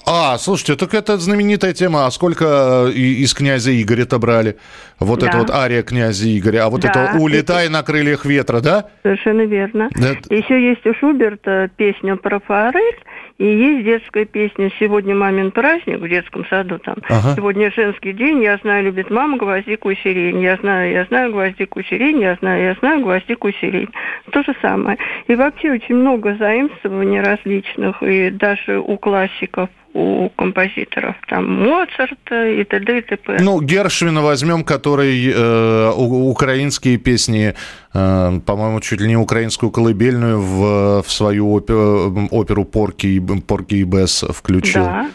А, 0.05 0.37
слушайте, 0.37 0.75
так 0.75 0.93
это 0.93 1.17
знаменитая 1.17 1.73
тема. 1.73 2.05
А 2.05 2.11
сколько 2.11 2.87
э, 2.89 2.91
из 2.91 3.33
князя 3.33 3.71
Игоря-то 3.81 4.19
брали? 4.19 4.57
Вот 4.99 5.19
Да. 5.21 5.27
это 5.27 5.37
вот 5.37 5.49
ария 5.49 5.81
князя 5.81 6.25
Игоря. 6.37 6.65
А 6.65 6.69
вот 6.69 6.81
Да, 6.81 6.89
это 6.89 7.17
«Улетай 7.19 7.69
на 7.69 7.83
крыльях 7.83 8.25
ветра», 8.25 8.59
да? 8.59 8.85
Совершенно 9.03 9.41
верно. 9.45 9.89
Это- 9.95 10.33
Еще 10.33 10.61
есть 10.61 10.85
у 10.85 10.93
Шуберта 10.95 11.69
песня 11.77 12.15
про 12.17 12.39
форель 12.39 12.95
И 13.39 13.45
есть 13.45 13.83
детская 13.85 14.25
песня 14.25 14.71
«Сегодня 14.79 15.15
мамин 15.15 15.51
праздник» 15.51 15.99
в 15.99 16.07
детском 16.07 16.45
саду 16.49 16.77
там. 16.79 16.95
Ага. 17.09 17.33
Сегодня 17.35 17.71
женский 17.75 18.13
день, 18.13 18.43
я 18.43 18.57
знаю, 18.57 18.83
любит 18.85 19.09
мама 19.09 19.37
гвоздику 19.37 19.89
и 19.89 19.95
сирень. 19.95 20.39
Я 20.41 20.57
знаю, 20.57 20.91
я 20.91 21.05
знаю 21.05 21.31
гвоздику 21.31 21.79
и 21.79 21.83
сирень, 21.83 22.19
я 22.21 22.35
знаю, 22.35 22.61
я 22.63 22.73
знаю 22.75 23.01
гвоздику 23.01 23.47
и 23.47 23.53
сирень. 23.59 23.89
То 24.31 24.43
же 24.43 24.53
самое. 24.61 24.97
И 25.27 25.35
вообще 25.35 25.71
очень 25.71 25.95
много 25.95 26.35
заимствований 26.35 27.21
различных, 27.21 28.03
и 28.03 28.29
даже 28.29 28.79
у 28.79 28.97
классиков 28.97 29.69
у 29.93 30.29
композиторов, 30.35 31.15
там 31.27 31.63
Моцарта 31.63 32.47
и 32.47 32.63
т.д. 32.63 32.97
и 32.97 33.01
т.п. 33.01 33.37
Ну, 33.39 33.61
Гершвина 33.61 34.21
возьмем, 34.21 34.63
который 34.63 35.31
э, 35.33 35.91
украинские 35.95 36.97
песни, 36.97 37.53
э, 37.93 38.39
по-моему, 38.45 38.79
чуть 38.81 39.01
ли 39.01 39.07
не 39.07 39.17
украинскую 39.17 39.71
колыбельную 39.71 40.39
в, 40.41 41.03
в 41.03 41.11
свою 41.11 41.57
опе- 41.59 42.27
оперу 42.31 42.65
Порки, 42.65 43.07
и- 43.07 43.19
Порки 43.41 43.75
и 43.75 43.83
Бесс 43.83 44.23
включил. 44.29 44.83
Да. 44.85 45.07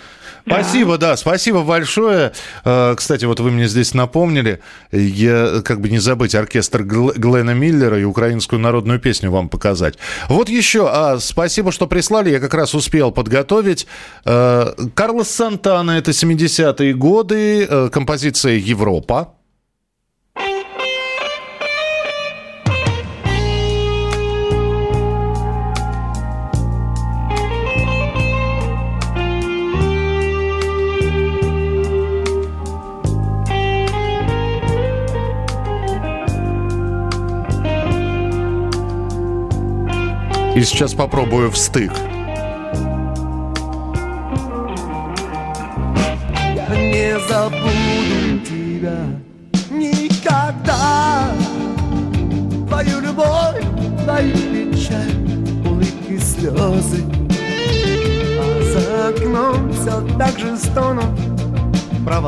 Спасибо, 0.48 0.98
да, 0.98 1.16
спасибо 1.16 1.62
большое. 1.62 2.32
Э, 2.64 2.94
Кстати, 2.96 3.24
вот 3.24 3.40
вы 3.40 3.50
мне 3.50 3.68
здесь 3.68 3.94
напомнили, 3.94 4.60
я 4.92 5.60
как 5.64 5.80
бы 5.80 5.88
не 5.88 5.98
забыть 5.98 6.34
оркестр 6.34 6.82
Гл- 6.82 7.12
Глена 7.14 7.52
Миллера 7.54 7.98
и 8.00 8.04
украинскую 8.04 8.58
народную 8.60 8.98
песню 8.98 9.30
вам 9.30 9.48
показать. 9.48 9.98
Вот 10.28 10.48
еще, 10.48 10.88
а, 10.90 11.18
спасибо, 11.18 11.70
что 11.72 11.86
прислали, 11.86 12.30
я 12.30 12.40
как 12.40 12.54
раз 12.54 12.74
успел 12.74 13.10
подготовить. 13.10 13.86
Э, 14.24 14.72
Карлос 14.94 15.28
Сантана, 15.30 15.92
это 15.92 16.12
70-е 16.12 16.94
годы, 16.94 17.66
э, 17.68 17.88
композиция 17.92 18.54
«Европа». 18.56 19.34
И 40.58 40.64
сейчас 40.64 40.92
попробую 40.92 41.52
в 41.52 41.56
стык. 41.56 41.92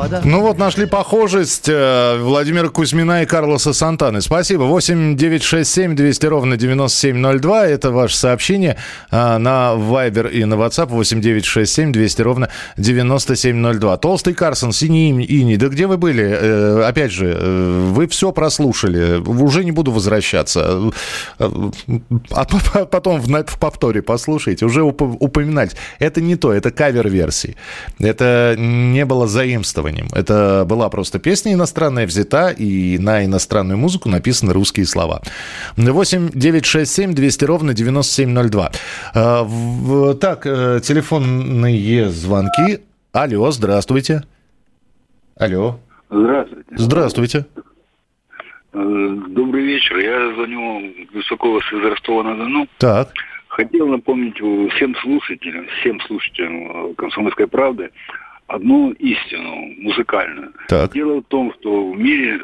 Провода 0.01 0.21
Ну 0.27 0.41
вот, 0.41 0.57
нашли 0.57 0.85
похожесть 0.85 1.67
э, 1.69 2.17
Владимира 2.21 2.69
Кузьмина 2.69 3.23
и 3.23 3.25
Карлоса 3.25 3.73
Сантаны. 3.73 4.21
Спасибо. 4.21 4.63
8 4.63 5.15
9 5.15 5.43
6 5.43 5.69
7 5.69 5.95
200 5.95 6.25
ровно 6.25 6.57
9702. 6.57 7.67
Это 7.67 7.91
ваше 7.91 8.17
сообщение 8.17 8.77
э, 9.11 9.37
на 9.37 9.73
Viber 9.75 10.31
и 10.31 10.45
на 10.45 10.55
WhatsApp 10.55 10.87
8 10.87 11.21
9 11.21 11.45
6 11.45 11.71
7 11.71 11.91
200 11.91 12.21
ровно 12.21 12.49
9702. 12.77 13.97
Толстый 13.97 14.33
Карсон, 14.33 14.71
синий 14.71 15.11
ини-. 15.11 15.57
Да 15.57 15.67
где 15.67 15.87
вы 15.87 15.97
были? 15.97 16.23
Э, 16.23 16.83
опять 16.87 17.11
же, 17.11 17.33
вы 17.91 18.07
все 18.07 18.31
прослушали. 18.31 19.19
Уже 19.19 19.63
не 19.63 19.71
буду 19.71 19.91
возвращаться. 19.91 20.91
А 21.37 22.45
по- 22.45 22.85
потом 22.91 23.21
в, 23.21 23.59
повторе 23.59 24.01
послушайте. 24.01 24.65
Уже 24.65 24.81
уп- 24.81 25.17
упоминать. 25.19 25.75
Это 25.99 26.21
не 26.21 26.35
то, 26.35 26.51
это 26.53 26.71
кавер-версии. 26.71 27.55
Это 27.99 28.55
не 28.57 29.05
было 29.05 29.27
заимствованием. 29.91 30.07
Это 30.13 30.65
была 30.67 30.89
просто 30.89 31.19
песня 31.19 31.53
иностранная 31.53 32.05
взята, 32.07 32.49
и 32.49 32.97
на 32.97 33.25
иностранную 33.25 33.77
музыку 33.77 34.09
написаны 34.09 34.53
русские 34.53 34.85
слова. 34.85 35.21
8 35.77 36.29
9 36.33 36.65
6 36.65 36.91
7 36.91 37.13
200 37.13 37.45
ровно 37.45 37.73
9702. 37.73 38.71
Э, 39.13 39.43
в- 39.43 40.13
Так, 40.15 40.45
э, 40.45 40.79
телефонные 40.83 42.09
звонки. 42.09 42.79
Алло, 43.13 43.51
здравствуйте. 43.51 44.23
Алло. 45.37 45.79
Здравствуйте. 46.09 46.65
Здравствуйте. 46.75 47.45
Э, 48.73 49.17
Добрый 49.29 49.63
вечер. 49.65 49.97
Я 49.97 50.33
звоню 50.35 50.93
Высокого 51.13 51.59
из 51.59 51.85
Ростова-на-Дону. 51.85 52.67
Так. 52.77 53.09
Хотел 53.47 53.87
напомнить 53.87 54.35
всем 54.73 54.95
слушателям, 55.01 55.65
всем 55.81 55.99
слушателям 56.07 56.91
э, 56.91 56.93
«Комсомольской 56.95 57.47
правды» 57.47 57.89
одну 58.51 58.91
истину 58.91 59.73
музыкальную. 59.77 60.53
Так. 60.67 60.93
Дело 60.93 61.21
в 61.21 61.25
том, 61.25 61.53
что 61.59 61.91
в 61.91 61.97
мире 61.97 62.41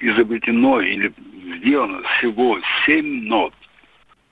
изобретено 0.00 0.80
или 0.80 1.12
сделано 1.58 2.02
всего 2.18 2.58
семь 2.86 3.28
нот. 3.28 3.52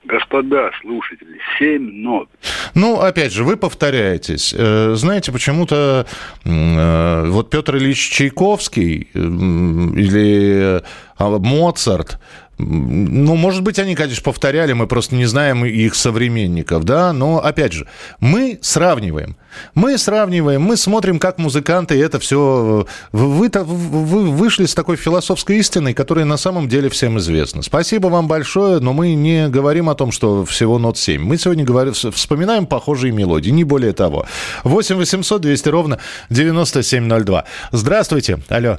Господа 0.04 0.72
слушатели, 0.80 1.38
семь 1.58 2.02
нот. 2.02 2.28
Ну, 2.74 2.98
опять 2.98 3.32
же, 3.32 3.44
вы 3.44 3.56
повторяетесь. 3.56 4.52
Э, 4.56 4.94
Знаете, 4.96 5.30
почему-то 5.30 6.08
э, 6.44 7.24
вот 7.28 7.50
Петр 7.50 7.76
Ильич 7.76 8.10
Чайковский 8.10 9.08
или 9.14 10.78
э, 10.78 10.80
а, 11.18 11.38
Моцарт, 11.38 12.18
ну, 12.62 13.37
может 13.37 13.62
быть, 13.62 13.79
они, 13.79 13.94
конечно, 13.94 14.22
повторяли, 14.22 14.72
мы 14.72 14.87
просто 14.87 15.14
не 15.14 15.27
знаем 15.27 15.64
их 15.64 15.94
современников, 15.94 16.85
да, 16.85 17.12
но, 17.12 17.38
опять 17.38 17.72
же, 17.72 17.87
мы 18.20 18.59
сравниваем. 18.62 19.37
Мы 19.75 19.98
сравниваем, 19.98 20.62
мы 20.62 20.77
смотрим, 20.77 21.18
как 21.18 21.38
музыканты 21.38 22.01
это 22.01 22.18
все... 22.18 22.87
Вы, 23.12 23.48
вы, 23.48 23.64
вы 23.64 24.31
вышли 24.31 24.64
с 24.64 24.75
такой 24.75 24.96
философской 24.96 25.59
истиной, 25.59 25.94
которая 25.94 26.25
на 26.25 26.37
самом 26.37 26.68
деле 26.68 26.88
всем 26.88 27.18
известна. 27.18 27.62
Спасибо 27.62 28.09
вам 28.09 28.29
большое, 28.29 28.81
но 28.81 28.92
мы 28.92 29.14
не 29.14 29.48
говорим 29.48 29.88
о 29.88 29.94
том, 29.94 30.12
что 30.12 30.44
всего 30.44 30.79
нот 30.79 30.96
7. 30.96 31.22
Мы 31.22 31.37
сегодня 31.37 31.64
говорим, 31.64 31.92
вспоминаем 31.92 32.66
похожие 32.66 33.12
мелодии, 33.12 33.51
не 33.51 33.64
более 33.64 33.92
того. 33.92 34.27
8 34.64 34.96
800 34.96 35.40
200 35.40 35.68
ровно 35.68 35.98
9702. 36.31 37.44
Здравствуйте. 37.72 38.38
Алло. 38.48 38.79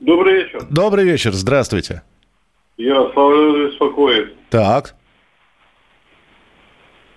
Добрый 0.00 0.44
вечер. 0.44 0.66
Добрый 0.70 1.04
вечер, 1.04 1.32
здравствуйте. 1.32 2.02
Я 2.76 3.10
Слава 3.12 3.66
беспокоит. 3.68 4.34
Так. 4.50 4.94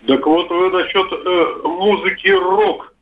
Так 0.07 0.25
вот 0.25 0.49
вы 0.49 0.69
насчет 0.71 1.07
э, 1.11 1.67
музыки 1.67 2.29
рок. 2.29 2.93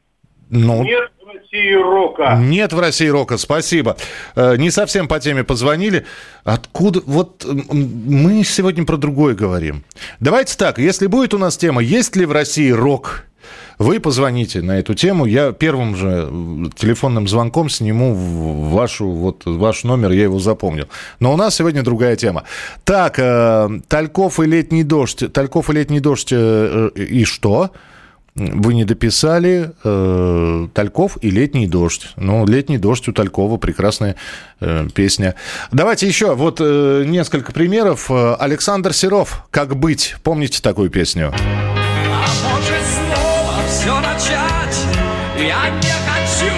Ну, 0.49 0.83
Нет 0.83 1.11
в 1.21 1.27
России 1.27 1.73
рока. 1.73 2.35
Нет 2.39 2.71
в 2.73 2.79
России 2.79 3.07
рока, 3.07 3.37
спасибо. 3.37 3.97
Э, 4.35 4.55
Не 4.57 4.71
совсем 4.71 5.07
по 5.07 5.19
теме 5.19 5.43
позвонили. 5.43 6.05
Откуда? 6.45 7.01
Вот 7.05 7.45
мы 7.45 8.43
сегодня 8.43 8.85
про 8.85 8.97
другое 8.97 9.35
говорим. 9.35 9.83
Давайте 10.19 10.57
так, 10.57 10.79
если 10.79 11.07
будет 11.07 11.33
у 11.33 11.37
нас 11.37 11.57
тема, 11.57 11.83
есть 11.83 12.15
ли 12.15 12.25
в 12.25 12.31
России 12.31 12.71
рок, 12.71 13.25
вы 13.77 13.99
позвоните 13.99 14.61
на 14.61 14.79
эту 14.79 14.93
тему. 14.93 15.25
Я 15.25 15.51
первым 15.51 15.95
же 15.95 16.29
телефонным 16.75 17.27
звонком 17.27 17.69
сниму 17.69 18.13
вашу, 18.13 19.07
вот, 19.07 19.43
ваш 19.45 19.83
номер, 19.83 20.11
я 20.11 20.23
его 20.23 20.39
запомнил. 20.39 20.87
Но 21.19 21.33
у 21.33 21.37
нас 21.37 21.55
сегодня 21.55 21.83
другая 21.83 22.15
тема. 22.15 22.43
Так, 22.83 23.19
э, 23.19 23.69
Тальков 23.87 24.39
и 24.39 24.45
летний 24.45 24.83
дождь. 24.83 25.31
Тальков 25.31 25.69
и 25.69 25.73
летний 25.73 25.99
дождь 25.99 26.29
э, 26.31 26.89
э, 26.95 26.99
и 26.99 27.23
что? 27.25 27.71
Вы 28.35 28.75
не 28.75 28.85
дописали 28.85 29.71
э, 29.83 30.67
Тальков 30.73 31.17
и 31.21 31.31
летний 31.31 31.67
дождь. 31.67 32.09
Ну, 32.17 32.45
летний 32.45 32.77
дождь 32.77 33.07
у 33.07 33.13
Талькова 33.13 33.57
прекрасная 33.57 34.15
э, 34.59 34.87
песня. 34.93 35.33
Давайте 35.71 36.07
еще 36.07 36.35
вот 36.35 36.57
э, 36.61 37.03
несколько 37.07 37.51
примеров. 37.51 38.11
Александр 38.11 38.93
Серов, 38.93 39.45
как 39.49 39.75
быть? 39.75 40.15
Помните 40.23 40.61
такую 40.61 40.91
песню? 40.91 41.33
А 41.33 42.27
может? 42.43 42.96
Я 45.37 45.69
не 45.69 45.93
хочу 46.07 46.53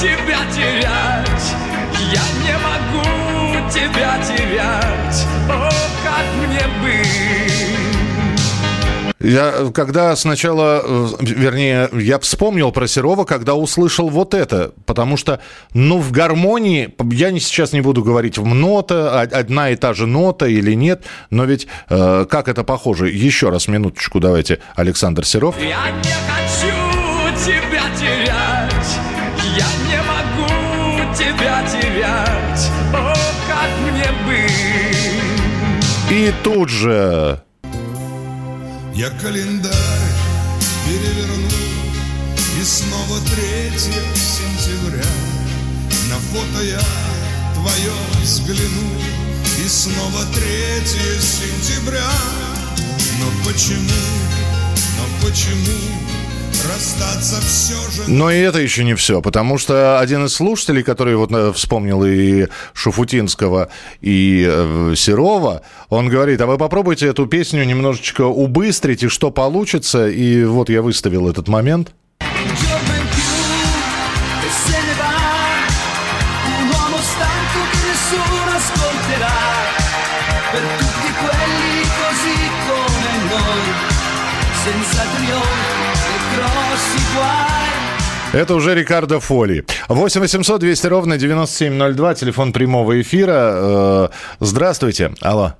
тебя 0.00 0.38
терять. 0.54 1.54
Я 2.12 2.22
не 2.44 2.56
могу 2.58 3.70
тебя 3.70 4.18
терять. 4.24 5.26
О, 5.50 5.68
как 6.04 6.24
мне 6.46 6.60
быть? 6.82 7.08
Я 9.20 9.70
когда 9.74 10.14
сначала, 10.16 10.82
э, 10.84 11.06
вернее, 11.20 11.88
я 11.94 12.18
вспомнил 12.18 12.72
про 12.72 12.86
Серова, 12.86 13.24
когда 13.24 13.54
услышал 13.54 14.10
вот 14.10 14.34
это, 14.34 14.72
потому 14.84 15.16
что, 15.16 15.40
ну, 15.72 15.98
в 15.98 16.12
гармонии, 16.12 16.94
я 17.10 17.30
не, 17.30 17.40
сейчас 17.40 17.72
не 17.72 17.80
буду 17.80 18.02
говорить, 18.04 18.36
в 18.36 18.44
нота, 18.44 19.22
од- 19.22 19.32
одна 19.32 19.70
и 19.70 19.76
та 19.76 19.94
же 19.94 20.06
нота 20.06 20.46
или 20.46 20.74
нет, 20.74 21.04
но 21.30 21.46
ведь 21.46 21.66
э, 21.88 22.26
как 22.28 22.48
это 22.48 22.64
похоже? 22.64 23.08
Еще 23.08 23.48
раз, 23.48 23.66
минуточку, 23.66 24.20
давайте, 24.20 24.58
Александр 24.76 25.24
Серов. 25.24 25.54
Я 25.58 25.90
не 25.90 26.12
хочу 26.28 26.73
И 36.24 36.32
тут 36.42 36.70
же... 36.70 37.38
Я 38.94 39.10
календарь 39.10 39.74
не 40.86 40.96
верну 40.96 41.48
И 42.58 42.64
снова 42.64 43.20
3 43.20 43.78
сентября. 43.78 45.04
На 46.08 46.16
фото 46.16 46.64
я 46.64 46.80
твое 47.52 47.92
взгляну 48.22 48.88
И 49.62 49.68
снова 49.68 50.24
3 50.34 50.40
сентября. 51.20 52.10
Но 53.20 53.26
почему, 53.44 54.00
но 54.96 55.26
почему 55.26 56.03
Но 58.08 58.30
и 58.30 58.38
это 58.38 58.58
еще 58.58 58.84
не 58.84 58.94
все, 58.94 59.20
потому 59.20 59.58
что 59.58 59.98
один 59.98 60.24
из 60.24 60.34
слушателей, 60.34 60.82
который 60.82 61.16
вот 61.16 61.30
э, 61.32 61.52
вспомнил 61.52 62.04
и 62.04 62.48
Шуфутинского, 62.72 63.68
и 64.00 64.46
э, 64.48 64.94
Серова, 64.96 65.62
он 65.88 66.08
говорит, 66.08 66.40
а 66.40 66.46
вы 66.46 66.58
попробуйте 66.58 67.06
эту 67.06 67.26
песню 67.26 67.64
немножечко 67.64 68.22
убыстрить, 68.22 69.02
и 69.02 69.08
что 69.08 69.30
получится, 69.30 70.08
и 70.08 70.44
вот 70.44 70.70
я 70.70 70.82
выставил 70.82 71.28
этот 71.28 71.48
момент. 71.48 71.92
Это 88.34 88.54
уже 88.54 88.74
Рикардо 88.74 89.20
Фоли. 89.20 89.64
8 89.88 90.20
800 90.20 90.60
200 90.60 90.86
ровно 90.88 91.16
9702, 91.18 92.14
телефон 92.14 92.52
прямого 92.52 93.00
эфира. 93.00 93.52
Э, 93.54 94.08
Здравствуйте. 94.40 95.12
Алло. 95.20 95.52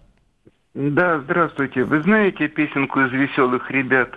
Да, 0.75 1.21
здравствуйте. 1.25 1.85
Вы 1.85 2.03
знаете 2.03 2.49
песенку 2.49 3.01
из 3.01 3.13
веселых 3.13 3.71
ребят? 3.71 4.09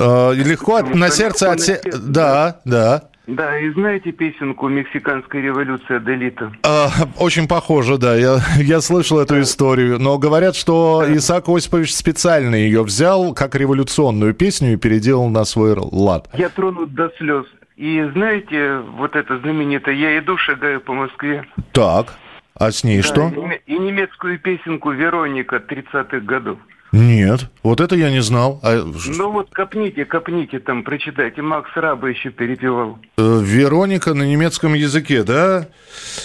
Э, 0.00 0.32
Легко 0.34 0.76
от- 0.76 0.94
на 0.94 1.08
сердце 1.10 1.52
от 1.52 1.60
се- 1.60 1.80
Да, 2.02 2.60
да. 2.64 3.02
Да, 3.26 3.58
и 3.58 3.70
знаете 3.70 4.12
песенку 4.12 4.68
«Мексиканская 4.68 5.40
революция 5.40 5.98
Делита»? 5.98 6.52
А, 6.62 6.90
Очень 7.18 7.48
похоже, 7.48 7.96
да. 7.96 8.14
Я, 8.16 8.40
я 8.58 8.82
слышал 8.82 9.18
эту 9.18 9.40
историю. 9.40 9.98
Но 9.98 10.18
говорят, 10.18 10.54
что 10.56 11.02
Исаак 11.08 11.48
Осипович 11.48 11.94
специально 11.94 12.54
ее 12.54 12.82
взял 12.82 13.32
как 13.32 13.54
революционную 13.54 14.34
песню 14.34 14.74
и 14.74 14.76
переделал 14.76 15.30
на 15.30 15.44
свой 15.46 15.72
лад. 15.74 16.28
Я 16.34 16.50
тронут 16.50 16.92
до 16.92 17.08
слез. 17.16 17.46
И 17.76 18.02
знаете, 18.12 18.78
вот 18.78 19.16
это 19.16 19.38
знаменитое 19.38 19.94
«Я 19.94 20.18
иду, 20.18 20.36
шагаю 20.36 20.80
по 20.80 20.92
Москве». 20.94 21.44
Так, 21.72 22.14
а 22.54 22.70
с 22.70 22.84
ней 22.84 22.98
Да, 23.02 23.08
что? 23.08 23.28
И, 23.28 23.32
неме- 23.32 23.60
и 23.66 23.78
немецкую 23.78 24.38
песенку 24.38 24.90
«Вероника» 24.92 25.56
30-х 25.56 26.20
годов. 26.20 26.58
Нет, 26.96 27.50
вот 27.64 27.80
это 27.80 27.96
я 27.96 28.08
не 28.10 28.22
знал. 28.22 28.60
А, 28.62 28.84
Ну 28.84 29.30
вот 29.32 29.48
копните, 29.50 30.04
копните 30.04 30.60
там, 30.60 30.84
прочитайте. 30.84 31.42
Макс 31.42 31.68
Раба 31.74 32.08
еще 32.08 32.30
перепевал. 32.30 32.98
э, 33.16 33.40
Вероника 33.42 34.14
на 34.14 34.22
немецком 34.22 34.74
языке, 34.74 35.24
да? 35.24 35.66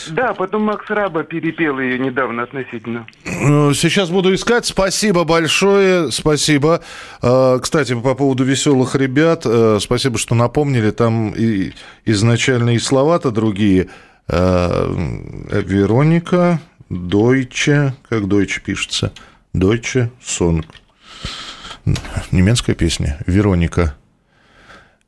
Да, 0.10 0.34
потом 0.36 0.64
Макс 0.64 0.88
Раба 0.90 1.24
перепел 1.24 1.80
ее 1.80 1.98
недавно 1.98 2.44
относительно. 2.44 3.08
Э, 3.26 3.72
Сейчас 3.74 4.10
буду 4.12 4.32
искать. 4.36 4.68
Спасибо 4.68 5.24
большое. 5.24 6.12
Спасибо. 6.12 6.82
Э, 7.24 7.58
Кстати, 7.60 8.00
по 8.00 8.14
поводу 8.14 8.44
веселых 8.44 8.94
ребят, 8.94 9.44
э, 9.46 9.80
спасибо, 9.82 10.20
что 10.20 10.36
напомнили. 10.36 10.92
Там 10.92 11.32
и 11.36 11.72
изначально 12.06 12.76
и 12.76 12.80
слова-то 12.80 13.32
другие. 13.32 13.90
Э, 14.28 14.86
Вероника, 15.52 16.60
Дойче, 16.90 17.94
как 18.08 18.28
Дойче 18.28 18.62
пишется? 18.62 19.12
Дойче 19.54 20.12
Сонг. 20.24 20.66
Немецкая 22.32 22.76
песня. 22.76 23.18
Вероника. 23.26 23.96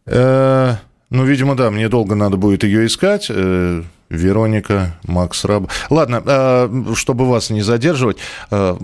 Э, 0.05 0.75
Ну, 1.09 1.25
видимо, 1.25 1.55
да, 1.55 1.69
мне 1.71 1.89
долго 1.89 2.15
надо 2.15 2.37
будет 2.37 2.63
ее 2.63 2.85
искать. 2.85 3.27
Э, 3.29 3.83
Вероника, 4.11 4.97
Макс 5.07 5.45
Раб. 5.45 5.71
Ладно, 5.89 6.21
э, 6.25 6.93
чтобы 6.95 7.27
вас 7.27 7.49
не 7.49 7.61
задерживать, 7.61 8.17
э, 8.51 8.77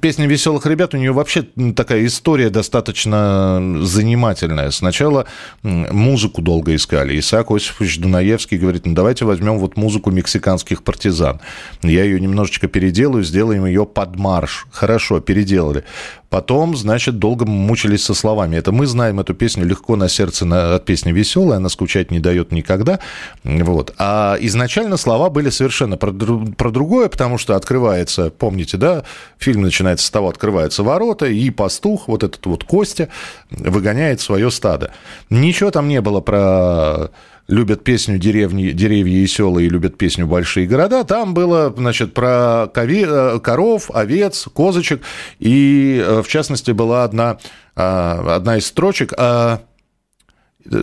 песня 0.00 0.26
«Веселых 0.26 0.66
ребят» 0.66 0.94
у 0.94 0.96
нее 0.96 1.12
вообще 1.12 1.42
такая 1.74 2.06
история 2.06 2.48
достаточно 2.48 3.80
занимательная. 3.82 4.70
Сначала 4.70 5.26
музыку 5.62 6.42
долго 6.42 6.74
искали. 6.74 7.18
Исаак 7.18 7.50
Осипович 7.50 7.98
Дунаевский 7.98 8.56
говорит, 8.56 8.86
ну 8.86 8.94
давайте 8.94 9.24
возьмем 9.24 9.58
вот 9.58 9.76
музыку 9.76 10.10
мексиканских 10.10 10.84
партизан. 10.84 11.40
Я 11.82 12.04
ее 12.04 12.20
немножечко 12.20 12.68
переделаю, 12.68 13.24
сделаем 13.24 13.66
ее 13.66 13.84
под 13.84 14.16
марш. 14.16 14.66
Хорошо, 14.70 15.20
переделали. 15.20 15.84
Потом, 16.30 16.76
значит, 16.76 17.18
долго 17.18 17.46
мучились 17.46 18.04
со 18.04 18.12
словами. 18.12 18.56
Это 18.56 18.70
мы 18.70 18.86
знаем 18.86 19.18
эту 19.18 19.34
песню 19.34 19.64
легко 19.64 19.96
на 19.96 20.08
сердце 20.08 20.44
на, 20.44 20.74
от 20.74 20.84
песни 20.84 21.10
веселая, 21.10 21.56
она 21.56 21.70
скучать 21.70 22.10
не 22.10 22.20
дает 22.20 22.52
никогда. 22.52 22.98
Вот. 23.44 23.94
А 23.98 24.36
изначально 24.40 24.98
слова 24.98 25.30
были 25.30 25.48
совершенно 25.48 25.96
про, 25.96 26.12
про 26.12 26.70
другое, 26.70 27.08
потому 27.08 27.38
что 27.38 27.56
открывается, 27.56 28.30
помните, 28.30 28.76
да, 28.76 29.04
фильм 29.38 29.62
начинается 29.62 30.06
с 30.06 30.10
того, 30.10 30.28
открываются 30.28 30.82
ворота, 30.82 31.26
и 31.26 31.48
пастух, 31.50 32.08
вот 32.08 32.22
этот 32.22 32.44
вот 32.44 32.64
Костя, 32.64 33.08
выгоняет 33.50 34.20
свое 34.20 34.50
стадо. 34.50 34.92
Ничего 35.30 35.70
там 35.70 35.88
не 35.88 36.02
было 36.02 36.20
про 36.20 37.10
любят 37.48 37.82
песню 37.82 38.18
деревни, 38.18 38.70
деревья 38.70 39.18
и 39.18 39.26
села 39.26 39.58
и 39.58 39.68
любят 39.68 39.96
песню 39.96 40.26
большие 40.26 40.66
города. 40.66 41.02
Там 41.04 41.32
было, 41.34 41.72
значит, 41.76 42.12
про 42.12 42.70
кови- 42.72 43.06
э, 43.08 43.40
коров, 43.40 43.90
овец, 43.92 44.46
козочек. 44.52 45.02
И, 45.38 46.02
э, 46.04 46.22
в 46.22 46.28
частности, 46.28 46.72
была 46.72 47.04
одна, 47.04 47.38
а, 47.74 48.36
одна 48.36 48.58
из 48.58 48.66
строчек 48.66 49.14
а, 49.16 49.62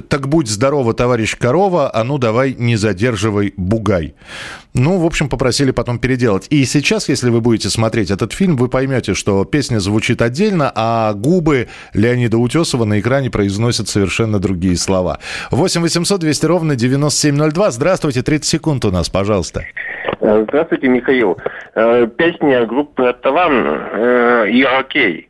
«Так 0.07 0.29
будь 0.29 0.47
здорова, 0.47 0.93
товарищ 0.93 1.35
корова, 1.37 1.93
а 1.93 2.03
ну 2.03 2.17
давай 2.17 2.55
не 2.57 2.77
задерживай 2.77 3.53
бугай». 3.57 4.15
Ну, 4.73 4.99
в 4.99 5.05
общем, 5.05 5.29
попросили 5.29 5.71
потом 5.71 5.99
переделать. 5.99 6.47
И 6.49 6.63
сейчас, 6.65 7.09
если 7.09 7.29
вы 7.29 7.41
будете 7.41 7.69
смотреть 7.69 8.09
этот 8.09 8.33
фильм, 8.33 8.55
вы 8.55 8.69
поймете, 8.69 9.13
что 9.13 9.43
песня 9.45 9.79
звучит 9.79 10.21
отдельно, 10.21 10.71
а 10.75 11.13
губы 11.13 11.67
Леонида 11.93 12.37
Утесова 12.37 12.85
на 12.85 12.99
экране 12.99 13.29
произносят 13.29 13.89
совершенно 13.89 14.39
другие 14.39 14.77
слова. 14.77 15.19
8 15.51 15.81
800 15.81 16.21
200 16.21 16.45
ровно 16.45 16.75
9702. 16.75 17.71
Здравствуйте, 17.71 18.21
30 18.21 18.45
секунд 18.45 18.85
у 18.85 18.91
нас, 18.91 19.09
пожалуйста. 19.09 19.65
Э, 20.21 20.45
Здравствуйте, 20.47 20.87
Михаил. 20.87 21.37
Э, 21.75 22.07
Песня 22.17 22.65
группы 22.65 23.13
Таван 23.21 23.53
«You're 24.47 24.83
OK». 24.83 25.25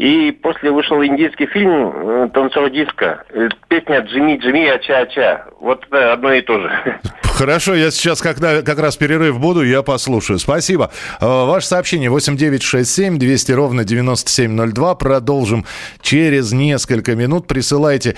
И 0.00 0.30
после 0.32 0.70
вышел 0.70 1.04
индийский 1.04 1.44
фильм 1.44 1.92
э, 1.94 2.28
«Танцор 2.32 2.70
диско». 2.70 3.22
Э, 3.34 3.48
Песня 3.68 3.98
«Джимми, 4.00 4.38
Джимми, 4.38 4.66
ача, 4.66 5.00
ача». 5.00 5.44
Вот 5.60 5.84
это 5.90 6.14
одно 6.14 6.32
и 6.32 6.40
то 6.40 6.58
же. 6.58 6.70
Хорошо, 7.34 7.74
я 7.74 7.90
сейчас, 7.90 8.20
когда 8.20 8.60
как 8.62 8.78
раз 8.80 8.96
перерыв 8.96 9.38
буду, 9.38 9.62
я 9.62 9.82
послушаю. 9.82 10.38
Спасибо. 10.38 10.90
Э, 11.20 11.26
Ваше 11.26 11.66
сообщение 11.66 12.08
8967 12.08 13.18
200 13.18 13.52
ровно 13.52 13.84
9702. 13.84 14.94
Продолжим 14.94 15.66
через 16.00 16.52
несколько 16.52 17.14
минут. 17.14 17.46
Присылайте 17.46 18.16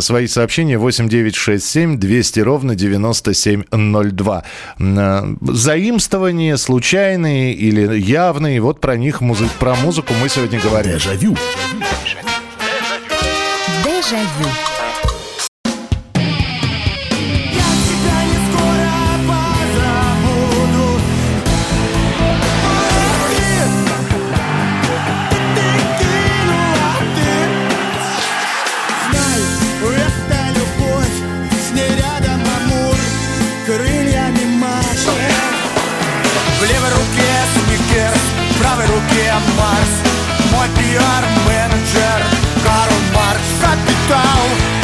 свои 0.00 0.26
сообщения 0.26 0.78
8967 0.78 1.98
200 1.98 2.40
ровно 2.40 2.74
9702. 2.74 4.42
Э, 4.78 5.20
Заимствования 5.42 6.56
случайные 6.56 7.52
или 7.52 7.94
явные, 7.98 8.60
вот 8.62 8.80
про 8.80 8.96
них, 8.96 9.20
музы- 9.20 9.48
про 9.58 9.74
музыку 9.74 10.14
мы 10.20 10.30
сегодня 10.30 10.58
говорим. 10.60 10.98
Дежавю. 11.10 11.34
Дежавю. 11.34 11.99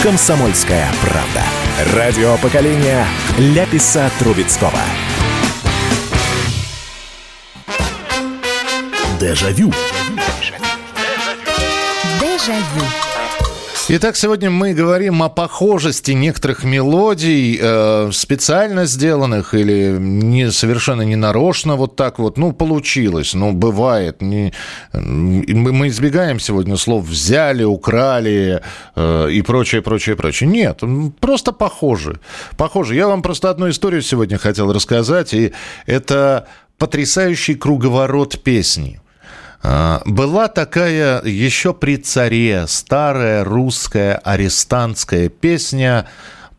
Комсомольская 0.07 0.88
правда. 1.03 1.42
Радио 1.97 2.37
поколения 2.38 3.05
Ляписа 3.38 4.09
Трубецкого. 4.21 4.79
Дежавю. 9.19 9.73
Дежавю. 9.73 10.36
Итак, 13.88 14.16
сегодня 14.16 14.51
мы 14.51 14.75
говорим 14.75 15.22
о 15.22 15.29
похожести 15.29 16.11
некоторых 16.11 16.64
мелодий, 16.64 17.57
э, 17.61 18.11
специально 18.12 18.85
сделанных 18.85 19.55
или 19.55 19.96
не, 20.01 20.51
совершенно 20.51 21.03
ненарочно 21.03 21.77
вот 21.77 21.94
так 21.94 22.18
вот. 22.18 22.37
Ну, 22.37 22.53
получилось, 22.53 23.33
ну, 23.35 23.53
бывает. 23.53 24.20
Не, 24.22 24.53
мы, 24.92 25.87
избегаем 25.87 26.40
сегодня 26.40 26.77
слов 26.77 27.05
«взяли», 27.05 27.62
«украли» 27.62 28.61
э, 28.96 29.31
и 29.31 29.42
прочее, 29.42 29.83
прочее, 29.83 30.16
прочее. 30.16 30.51
Нет, 30.51 30.83
просто 31.20 31.53
похожи. 31.53 32.18
Похожи. 32.57 32.96
Я 32.96 33.07
вам 33.07 33.22
просто 33.22 33.51
одну 33.51 33.70
историю 33.70 34.03
сегодня 34.03 34.37
хотел 34.37 34.72
рассказать, 34.72 35.33
и 35.33 35.53
это 35.87 36.49
потрясающий 36.77 37.55
круговорот 37.55 38.42
песни– 38.42 39.01
была 40.05 40.48
такая 40.48 41.22
еще 41.24 41.74
при 41.74 41.96
царе 41.96 42.66
старая 42.68 43.44
русская 43.44 44.14
арестантская 44.16 45.29
песня 45.29 46.07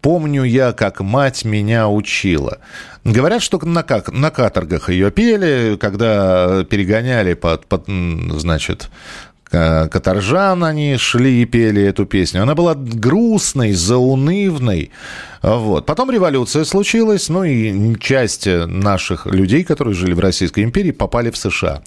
«Помню 0.02 0.44
я, 0.44 0.74
как 0.74 1.00
мать 1.00 1.46
меня 1.46 1.88
учила». 1.88 2.60
Говорят, 3.04 3.42
что 3.42 3.58
на, 3.66 3.84
как, 3.84 4.12
на 4.12 4.32
каторгах 4.32 4.90
ее 4.90 5.12
пели, 5.12 5.78
когда 5.78 6.66
перегоняли 6.66 7.36
под, 7.36 7.66
под 7.66 7.86
значит, 7.88 8.90
каторжан 9.50 10.64
они 10.66 10.98
шли 10.98 11.42
и 11.42 11.46
пели 11.46 11.82
эту 11.82 12.06
песню. 12.06 12.44
Она 12.44 12.54
была 12.54 12.76
грустной, 12.76 13.72
заунывной. 13.72 14.92
Вот. 15.42 15.86
Потом 15.86 16.12
революция 16.12 16.66
случилась, 16.66 17.30
ну 17.30 17.46
и 17.46 17.96
часть 18.00 18.46
наших 18.46 19.26
людей, 19.26 19.64
которые 19.64 19.94
жили 19.94 20.14
в 20.14 20.20
Российской 20.20 20.66
империи, 20.66 20.92
попали 20.92 21.32
в 21.32 21.38
США 21.38 21.82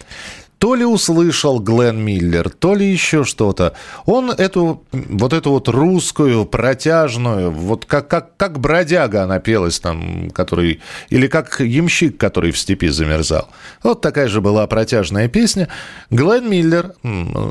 то 0.61 0.75
ли 0.75 0.85
услышал 0.85 1.59
Глен 1.59 1.99
Миллер, 1.99 2.51
то 2.51 2.75
ли 2.75 2.85
еще 2.85 3.25
что-то. 3.25 3.73
Он 4.05 4.31
эту, 4.31 4.85
вот 4.93 5.33
эту 5.33 5.53
вот 5.53 5.69
русскую, 5.69 6.45
протяжную, 6.45 7.51
вот 7.51 7.87
как, 7.87 8.09
как, 8.09 8.37
как 8.37 8.61
бродяга 8.61 9.23
она 9.23 9.39
пелась 9.39 9.81
там, 9.81 10.31
который, 10.31 10.83
или 11.09 11.29
как 11.29 11.61
ямщик, 11.61 12.19
который 12.19 12.51
в 12.51 12.59
степи 12.59 12.89
замерзал. 12.89 13.49
Вот 13.83 14.03
такая 14.03 14.29
же 14.29 14.43
была 14.43 14.67
протяжная 14.67 15.29
песня. 15.29 15.69
Глен 16.11 16.51
Миллер, 16.51 16.93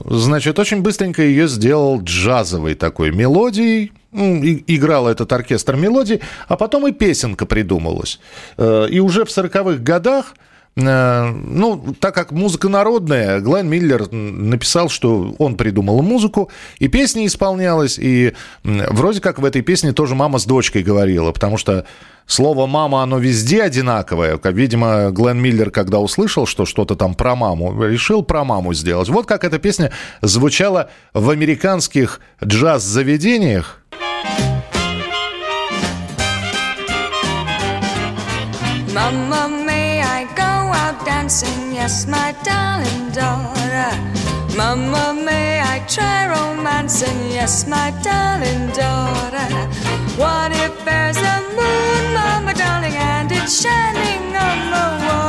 значит, 0.05 0.59
очень 0.59 0.83
быстренько 0.83 1.23
ее 1.23 1.47
сделал 1.47 1.99
джазовой 2.03 2.75
такой 2.75 3.11
мелодией, 3.11 3.91
играл 4.13 5.07
этот 5.07 5.33
оркестр 5.33 5.75
мелодий, 5.75 6.21
а 6.47 6.55
потом 6.57 6.87
и 6.87 6.91
песенка 6.91 7.47
придумалась. 7.47 8.19
Э, 8.57 8.87
и 8.87 8.99
уже 8.99 9.25
в 9.25 9.29
40-х 9.29 9.81
годах 9.81 10.35
ну, 10.75 11.95
так 11.99 12.15
как 12.15 12.31
музыка 12.31 12.69
народная, 12.69 13.39
Глен 13.39 13.67
Миллер 13.67 14.11
написал, 14.11 14.89
что 14.89 15.35
он 15.37 15.55
придумал 15.55 16.01
музыку, 16.01 16.49
и 16.77 16.87
песня 16.87 17.25
исполнялась, 17.25 17.97
и 17.99 18.33
вроде 18.63 19.19
как 19.19 19.39
в 19.39 19.45
этой 19.45 19.61
песне 19.61 19.91
тоже 19.91 20.15
мама 20.15 20.39
с 20.39 20.45
дочкой 20.45 20.83
говорила, 20.83 21.31
потому 21.31 21.57
что 21.57 21.85
слово 22.27 22.65
«мама», 22.67 23.03
оно 23.03 23.17
везде 23.17 23.63
одинаковое. 23.63 24.39
Видимо, 24.43 25.09
Глен 25.11 25.39
Миллер, 25.39 25.71
когда 25.71 25.99
услышал, 25.99 26.45
что 26.45 26.65
что-то 26.65 26.95
там 26.95 27.15
про 27.15 27.35
маму, 27.35 27.83
решил 27.83 28.23
про 28.23 28.43
маму 28.43 28.73
сделать. 28.73 29.09
Вот 29.09 29.25
как 29.25 29.43
эта 29.43 29.59
песня 29.59 29.91
звучала 30.21 30.89
в 31.13 31.29
американских 31.29 32.21
джаз-заведениях. 32.43 33.81
Dancing, 38.91 39.48
yes, 41.79 42.05
my 42.07 42.35
darling 42.43 43.09
daughter. 43.11 43.91
Mama, 44.57 45.05
may 45.27 45.61
I 45.61 45.75
try 45.87 46.27
romancing, 46.33 47.19
yes, 47.37 47.65
my 47.67 47.89
darling 48.03 48.67
daughter. 48.81 49.49
What 50.21 50.51
if 50.65 50.73
there's 50.83 51.19
a 51.33 51.37
moon, 51.57 52.03
Mama, 52.19 52.53
darling, 52.53 52.95
and 52.95 53.31
it's 53.31 53.61
shining 53.61 54.23
on 54.47 54.57
the 54.73 54.85
water? 55.05 55.28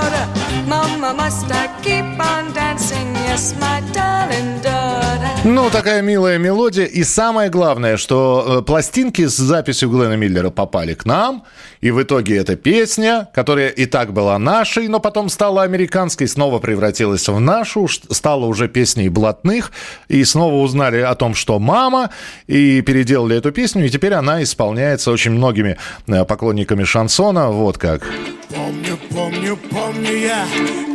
Mama, 0.66 1.14
must 1.14 1.50
I 1.50 1.68
keep 1.82 2.04
on 2.18 2.52
dancing, 2.52 3.14
yes, 3.26 3.54
my 3.58 3.80
darling 3.92 4.60
daughter? 4.62 5.30
Ну, 5.44 5.70
такая 5.70 6.02
милая 6.02 6.36
мелодия. 6.36 6.84
И 6.84 7.02
самое 7.02 7.48
главное, 7.48 7.96
что 7.96 8.58
э, 8.60 8.62
пластинки 8.62 9.26
с 9.26 9.36
записью 9.36 9.88
Глена 9.88 10.14
Миллера 10.14 10.50
попали 10.50 10.92
к 10.92 11.06
нам. 11.06 11.44
И 11.80 11.90
в 11.90 12.02
итоге 12.02 12.36
эта 12.36 12.56
песня, 12.56 13.28
которая 13.32 13.70
и 13.70 13.86
так 13.86 14.12
была 14.12 14.38
нашей, 14.38 14.88
но 14.88 15.00
потом 15.00 15.30
стала 15.30 15.62
американской, 15.62 16.28
снова 16.28 16.58
превратилась 16.58 17.26
в 17.26 17.40
нашу, 17.40 17.88
стала 17.88 18.44
уже 18.44 18.68
песней 18.68 19.08
блатных. 19.08 19.72
И 20.08 20.22
снова 20.24 20.56
узнали 20.62 21.00
о 21.00 21.14
том, 21.14 21.34
что 21.34 21.58
мама, 21.58 22.10
и 22.46 22.82
переделали 22.82 23.38
эту 23.38 23.50
песню. 23.50 23.86
И 23.86 23.88
теперь 23.88 24.12
она 24.12 24.42
исполняется 24.42 25.10
очень 25.10 25.32
многими 25.32 25.78
э, 26.06 26.24
поклонниками 26.26 26.84
шансона. 26.84 27.48
Вот 27.48 27.78
как. 27.78 28.06
Помню, 28.54 28.98
помню, 29.14 29.56
помню 29.56 30.16
я, 30.16 30.44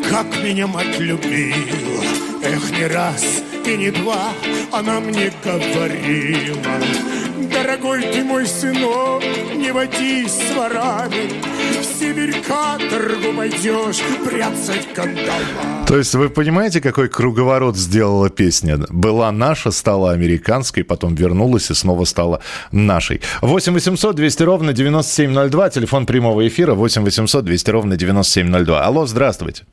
как 0.09 0.25
меня 0.43 0.67
мать 0.67 0.99
любила. 0.99 2.03
Эх, 2.43 2.71
не 2.71 2.85
раз 2.87 3.23
и 3.65 3.77
не 3.77 3.91
два 3.91 4.29
она 4.71 4.99
мне 4.99 5.31
говорила. 5.43 6.57
Дорогой 7.51 8.01
ты 8.01 8.23
мой 8.23 8.45
сынок, 8.45 9.23
не 9.55 9.71
водись 9.71 10.31
с 10.31 10.55
ворами, 10.55 11.41
Сибирь 12.05 12.39
каторгу 12.43 13.35
пойдешь, 13.35 13.99
прятать 14.23 14.93
кандала. 14.93 15.85
То 15.87 15.97
есть 15.97 16.13
вы 16.13 16.29
понимаете, 16.29 16.79
какой 16.79 17.09
круговорот 17.09 17.75
сделала 17.75 18.29
песня? 18.29 18.77
Была 18.91 19.31
наша, 19.31 19.71
стала 19.71 20.11
американской, 20.11 20.83
потом 20.83 21.15
вернулась 21.15 21.71
и 21.71 21.73
снова 21.73 22.03
стала 22.03 22.43
нашей. 22.71 23.21
8 23.41 23.73
800 23.73 24.15
200 24.15 24.43
ровно 24.43 24.73
9702, 24.73 25.69
телефон 25.71 26.05
прямого 26.05 26.47
эфира 26.47 26.75
8 26.75 27.01
800 27.01 27.43
200 27.43 27.69
ровно 27.71 27.97
9702. 27.97 28.85
Алло, 28.85 29.07
здравствуйте. 29.07 29.63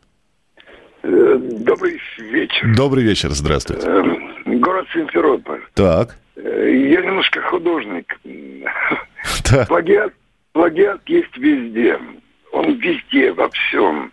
Э, 1.03 1.37
добрый 1.39 2.01
вечер. 2.19 2.75
Добрый 2.75 3.05
вечер, 3.05 3.31
здравствуйте. 3.33 3.87
Эм, 3.87 4.59
город 4.63 4.87
Симферополь. 4.95 5.61
Так. 5.75 6.17
Э, 6.37 6.41
я 6.41 7.03
немножко 7.03 7.43
художник. 7.43 8.19
Так. 9.45 9.69
Плагиат, 9.69 10.13
плагиат 10.53 11.01
есть 11.07 11.37
везде. 11.37 11.97
Он 12.53 12.75
везде, 12.79 13.33
во 13.33 13.49
всем. 13.51 14.13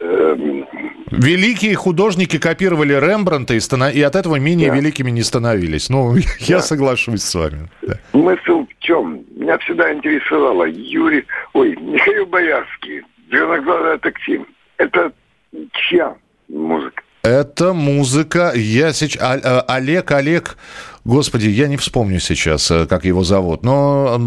Эм, 0.00 0.64
Великие 1.10 1.74
художники 1.74 2.38
копировали 2.38 2.92
Рембранта 2.94 3.54
и, 3.54 3.60
станов... 3.60 3.92
и 3.94 4.00
от 4.00 4.14
этого 4.14 4.36
менее 4.36 4.70
да. 4.70 4.76
великими 4.76 5.10
не 5.10 5.22
становились. 5.22 5.88
Ну, 5.90 6.14
да. 6.14 6.20
я 6.38 6.60
соглашусь 6.60 7.22
с 7.22 7.34
вами. 7.34 7.68
Да. 7.82 7.98
Мысль 8.12 8.52
в 8.52 8.68
чем? 8.78 9.24
Меня 9.36 9.58
всегда 9.58 9.92
интересовало 9.92 10.64
Юрий... 10.64 11.24
Ой, 11.52 11.76
Михаил 11.80 12.26
Боярский, 12.26 13.02
«Зеленоглазое 13.30 13.98
такси». 13.98 14.40
Это 14.76 15.12
чья 15.72 16.14
музыка? 16.48 17.02
Это 17.24 17.72
музыка. 17.74 18.52
Я 18.54 18.92
сейчас... 18.92 19.20
А, 19.20 19.64
Олег, 19.66 20.12
Олег... 20.12 20.56
Господи, 21.04 21.48
я 21.48 21.68
не 21.68 21.78
вспомню 21.78 22.20
сейчас, 22.20 22.70
э, 22.70 22.86
как 22.86 23.06
его 23.06 23.24
зовут. 23.24 23.62
Но... 23.64 24.20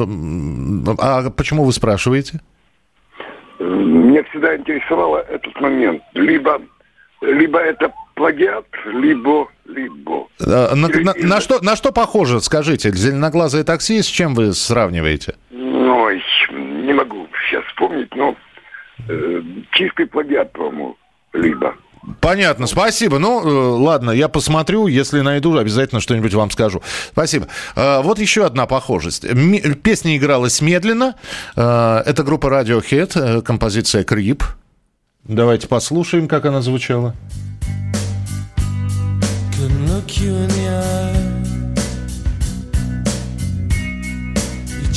А 0.97 1.29
почему 1.29 1.63
вы 1.63 1.73
спрашиваете? 1.73 2.41
Меня 3.61 4.23
всегда 4.25 4.55
интересовало 4.55 5.19
этот 5.29 5.59
момент. 5.61 6.01
Либо, 6.13 6.61
либо 7.21 7.59
это 7.59 7.93
плагиат, 8.15 8.65
либо, 8.85 9.47
либо. 9.65 10.27
А, 10.39 10.75
на, 10.75 10.87
на, 10.87 11.13
на, 11.15 11.41
что, 11.41 11.63
на 11.63 11.75
что 11.75 11.91
похоже, 11.91 12.41
скажите, 12.41 12.91
зеленоглазое 12.91 13.63
такси, 13.63 14.01
с 14.01 14.07
чем 14.07 14.33
вы 14.33 14.53
сравниваете? 14.53 15.35
Ой, 15.51 16.23
не 16.51 16.93
могу 16.93 17.27
сейчас 17.47 17.63
вспомнить, 17.65 18.13
но 18.15 18.35
э, 19.07 19.41
чистый 19.71 20.07
плагиат, 20.07 20.51
по-моему, 20.53 20.97
либо. 21.33 21.75
Понятно, 22.19 22.67
спасибо. 22.67 23.19
Ну, 23.19 23.41
э, 23.41 23.77
ладно, 23.77 24.11
я 24.11 24.27
посмотрю, 24.27 24.87
если 24.87 25.21
найду, 25.21 25.57
обязательно 25.57 26.01
что-нибудь 26.01 26.33
вам 26.33 26.49
скажу. 26.49 26.81
Спасибо. 27.11 27.47
Э, 27.75 28.01
вот 28.01 28.17
еще 28.19 28.45
одна 28.45 28.65
похожесть. 28.65 29.25
Песня 29.83 30.17
игралась 30.17 30.61
медленно. 30.61 31.15
Э, 31.55 32.01
это 32.05 32.23
группа 32.23 32.47
Radiohead, 32.47 33.41
композиция 33.43 34.03
«Крип». 34.03 34.43
Давайте 35.25 35.67
послушаем, 35.67 36.27
как 36.27 36.45
она 36.45 36.61
звучала. 36.61 37.15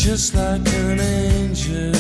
Just 0.05 0.35
like 0.35 0.69
an 0.69 1.01
angel, 1.01 1.94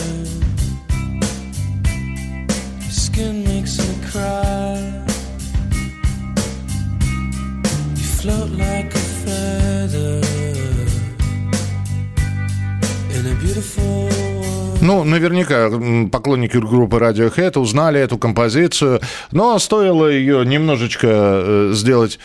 Ну, 14.85 15.03
наверняка 15.03 15.71
поклонники 16.13 16.59
группы 16.59 16.99
Radiohead 16.99 17.59
узнали 17.59 17.99
эту 17.99 18.19
композицию, 18.19 19.01
но 19.33 19.59
стоило 19.59 20.09
ее 20.09 20.45
немножечко 20.45 21.09
э, 21.11 21.71
сделать 21.73 22.19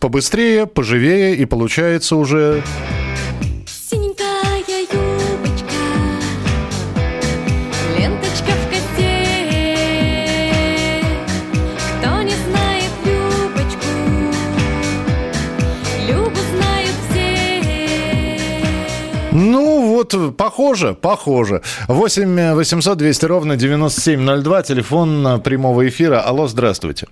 побыстрее, 0.00 0.64
поживее, 0.66 1.36
и 1.36 1.44
получается 1.44 2.16
уже... 2.16 2.62
вот, 20.00 20.36
похоже, 20.36 20.94
похоже. 20.94 21.62
8 21.88 22.54
800 22.54 22.98
200 22.98 23.24
ровно 23.26 23.56
9702, 23.56 24.62
телефон 24.62 25.26
э, 25.26 25.38
прямого 25.38 25.88
эфира. 25.88 26.20
Алло, 26.20 26.46
здравствуйте. 26.46 27.06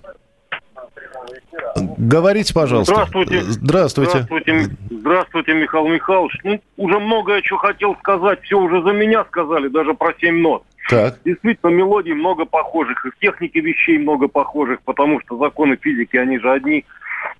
Говорите, 1.97 2.53
пожалуйста. 2.53 2.93
Здравствуйте. 2.93 3.41
Здравствуйте. 3.41 4.11
Здравствуйте, 4.11 4.75
Здравствуйте, 4.89 5.53
Михаил 5.53 5.87
Михайлович. 5.87 6.33
Ну, 6.43 6.59
уже 6.77 6.99
многое, 6.99 7.41
что 7.43 7.57
хотел 7.57 7.95
сказать, 7.97 8.41
все 8.41 8.59
уже 8.59 8.81
за 8.81 8.91
меня 8.91 9.23
сказали, 9.25 9.67
даже 9.67 9.93
про 9.93 10.13
семь 10.19 10.41
нот. 10.41 10.63
Так. 10.89 11.19
Действительно, 11.23 11.69
мелодий 11.69 12.13
много 12.13 12.45
похожих, 12.45 13.05
и 13.05 13.11
в 13.11 13.19
технике 13.19 13.59
вещей 13.59 13.99
много 13.99 14.27
похожих, 14.27 14.81
потому 14.81 15.21
что 15.21 15.37
законы 15.37 15.77
физики, 15.79 16.17
они 16.17 16.39
же 16.39 16.51
одни. 16.51 16.85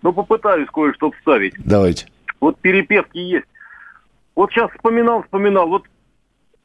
Но 0.04 0.14
попытаюсь 0.14 0.68
кое-что 0.72 1.12
вставить. 1.12 1.54
Давайте. 1.58 2.06
Вот 2.40 2.60
перепевки 2.60 3.20
есть. 3.20 3.46
Вот 4.36 4.52
сейчас 4.52 4.72
вспоминал, 4.72 5.24
вспоминал, 5.24 5.68
вот 5.68 5.84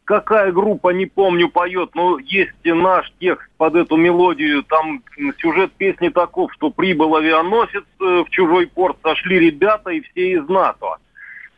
какая 0.04 0.52
группа, 0.52 0.90
не 0.90 1.06
помню, 1.06 1.48
поет, 1.48 1.90
но 1.94 2.18
есть 2.18 2.52
наш 2.64 3.12
текст 3.18 3.48
под 3.56 3.74
эту 3.74 3.96
мелодию. 3.96 4.62
Там 4.64 5.02
сюжет 5.38 5.72
песни 5.72 6.08
таков, 6.08 6.52
что 6.52 6.70
прибыл 6.70 7.16
авианосец 7.16 7.84
э, 8.00 8.24
в 8.26 8.30
чужой 8.30 8.66
порт, 8.66 8.96
сошли 9.02 9.38
ребята 9.38 9.90
и 9.90 10.00
все 10.00 10.32
из 10.32 10.48
НАТО. 10.48 10.96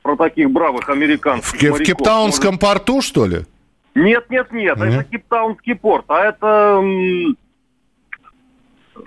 Про 0.02 0.16
таких 0.16 0.50
бравых 0.50 0.88
американских 0.88 1.58
В, 1.58 1.58
Ке- 1.58 1.68
в 1.68 1.72
моряков. 1.72 1.86
Кейптаунском 1.86 2.58
порту, 2.58 3.02
что 3.02 3.26
ли? 3.26 3.40
Нет, 3.96 4.30
нет, 4.30 4.52
нет, 4.52 4.76
это 4.76 4.86
Нет? 4.86 5.08
Кейптаунский 5.08 5.74
порт, 5.74 6.04
а 6.08 6.22
это 6.22 6.80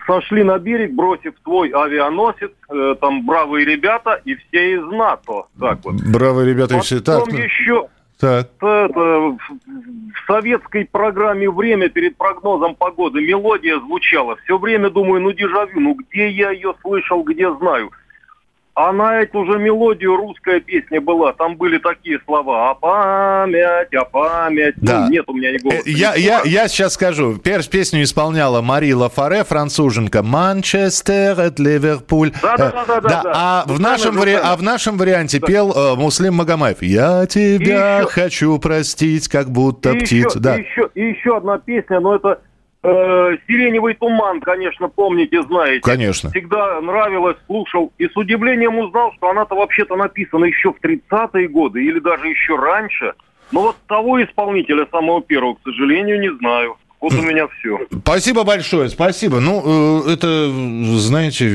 сошли 0.06 0.43
на 0.43 0.58
берег, 0.60 0.93
бросив 0.93 1.34
твой 1.43 1.69
авианосец, 1.69 2.52
э, 2.69 2.95
там 2.99 3.25
бравые 3.25 3.65
ребята 3.65 4.21
и 4.25 4.36
все 4.36 4.75
из 4.75 4.84
НАТО. 4.86 5.45
Так 5.60 5.80
вот. 5.84 5.95
Браво, 5.95 6.45
ребята, 6.45 6.78
и 6.78 6.80
все. 6.80 6.99
Так, 6.99 7.25
Потом 7.25 7.39
ну, 7.39 7.43
еще 7.43 7.88
так. 8.19 8.49
это, 8.58 8.88
в, 8.93 9.38
в 9.38 10.28
советской 10.28 10.86
программе 10.86 11.49
«Время» 11.49 11.89
перед 11.89 12.17
прогнозом 12.17 12.75
погоды 12.75 13.21
мелодия 13.21 13.80
звучала. 13.80 14.36
Все 14.43 14.58
время 14.58 14.89
думаю, 14.89 15.21
ну 15.21 15.32
дежавю, 15.32 15.80
ну 15.80 15.95
где 15.95 16.30
я 16.30 16.52
ее 16.52 16.73
слышал, 16.82 17.23
где 17.23 17.54
знаю. 17.56 17.91
А 18.75 18.93
на 18.93 19.19
эту 19.21 19.45
же 19.45 19.60
мелодию 19.60 20.15
русская 20.15 20.62
песня 20.62 21.01
была. 21.01 21.34
Там 21.34 21.58
были 21.58 21.79
такие 21.79 22.17
слова. 22.25 22.69
А 22.69 22.75
память, 22.75 23.93
а 23.93 24.05
память. 24.05 24.75
Да. 24.77 25.01
Ну, 25.01 25.10
нет 25.12 25.25
у 25.27 25.34
меня 25.34 25.51
ни 25.51 25.58
голоса. 25.58 25.79
Э, 25.86 25.89
Я, 25.89 26.15
я, 26.15 26.41
я 26.45 26.67
сейчас 26.69 26.93
скажу. 26.93 27.38
Первую 27.38 27.69
песню 27.69 28.03
исполняла 28.03 28.62
Мари 28.62 28.93
Лафаре, 28.93 29.43
француженка. 29.43 30.23
Манчестер, 30.23 31.38
это 31.39 31.62
Ливерпуль. 31.62 32.32
Да, 32.41 32.55
да, 32.58 32.67
Э, 32.69 32.71
да, 32.71 32.86
да, 32.86 33.01
да, 33.01 33.21
да. 33.23 33.32
А, 33.36 33.63
в 33.67 33.79
нашем 33.82 34.15
вари- 34.17 34.39
а 34.41 34.55
в 34.55 34.62
нашем 34.63 34.97
варианте 34.97 35.39
пел 35.41 35.73
э, 35.75 35.95
Муслим 35.95 36.36
Магомаев. 36.36 36.82
Я 36.82 37.25
тебя 37.25 37.99
И 37.99 38.03
еще- 38.03 38.10
хочу 38.12 38.60
простить, 38.60 39.27
как 39.27 39.49
будто 39.49 39.91
и 39.91 39.99
птица. 39.99 40.38
Еще, 40.38 40.39
Да. 40.39 40.55
и, 40.55 40.62
еще, 40.62 40.89
и 40.95 41.01
еще 41.01 41.36
одна 41.38 41.58
песня, 41.58 41.99
но 41.99 42.15
это 42.15 42.39
э, 42.84 43.38
«Сиреневый 43.48 43.94
туман», 43.96 44.39
конечно, 44.42 44.89
помните, 44.89 45.42
знаете. 45.44 45.82
Конечно. 45.82 46.30
Всегда 46.30 46.80
нравилось, 46.82 47.38
слушал. 47.46 47.92
И 47.98 48.08
с 48.08 48.15
удивлением 48.15 48.80
узнал, 48.80 49.13
что 49.13 49.30
она-то 49.30 49.56
вообще-то 49.56 49.96
написана 49.96 50.46
еще 50.46 50.74
в 50.74 50.84
30-е 50.84 51.48
годы 51.48 51.84
или 51.84 52.00
даже 52.00 52.28
еще 52.28 52.56
раньше. 52.56 53.13
Но 53.52 53.62
вот 53.62 53.76
того 53.88 54.24
исполнителя, 54.24 54.88
самого 54.92 55.22
первого, 55.22 55.56
к 55.56 55.60
сожалению, 55.63 56.20
не 56.20 56.30
знаю. 56.38 56.78
Вот 57.01 57.13
у 57.13 57.21
меня 57.21 57.47
все. 57.59 57.79
Спасибо 58.01 58.43
большое, 58.43 58.89
спасибо. 58.89 59.39
Ну, 59.39 60.03
э, 60.05 60.12
это, 60.13 60.51
знаете, 60.99 61.45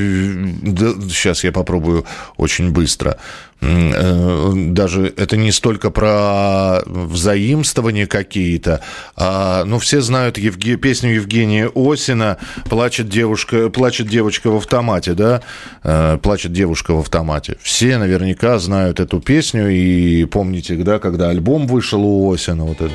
сейчас 1.07 1.43
я 1.43 1.51
попробую 1.51 2.05
очень 2.37 2.71
быстро. 2.71 3.17
Э, 3.61 4.51
Даже 4.55 5.13
это 5.15 5.37
не 5.37 5.51
столько 5.51 5.91
про 5.91 6.81
взаимствования 6.85 8.07
какие-то, 8.07 8.81
а, 9.15 9.63
ну, 9.65 9.77
все 9.79 10.01
знают 10.01 10.37
Евге- 10.37 10.77
песню 10.77 11.13
Евгения 11.13 11.69
Осина 11.75 12.37
«Плачет 12.69 13.07
девушка, 13.07 13.69
плачет 13.69 14.07
девочка 14.07 14.49
в 14.49 14.55
автомате», 14.57 15.13
да? 15.13 15.41
Э, 15.83 16.17
«Плачет 16.21 16.53
девушка 16.53 16.93
в 16.95 16.99
автомате». 16.99 17.57
Все 17.61 17.97
наверняка 17.99 18.57
знают 18.59 18.99
эту 18.99 19.19
песню 19.21 19.69
и 19.69 20.25
помните, 20.25 20.75
да, 20.77 20.97
когда 20.99 21.29
альбом 21.29 21.67
вышел 21.67 22.03
у 22.03 22.33
Осина, 22.33 22.63
вот 22.65 22.81
это. 22.81 22.91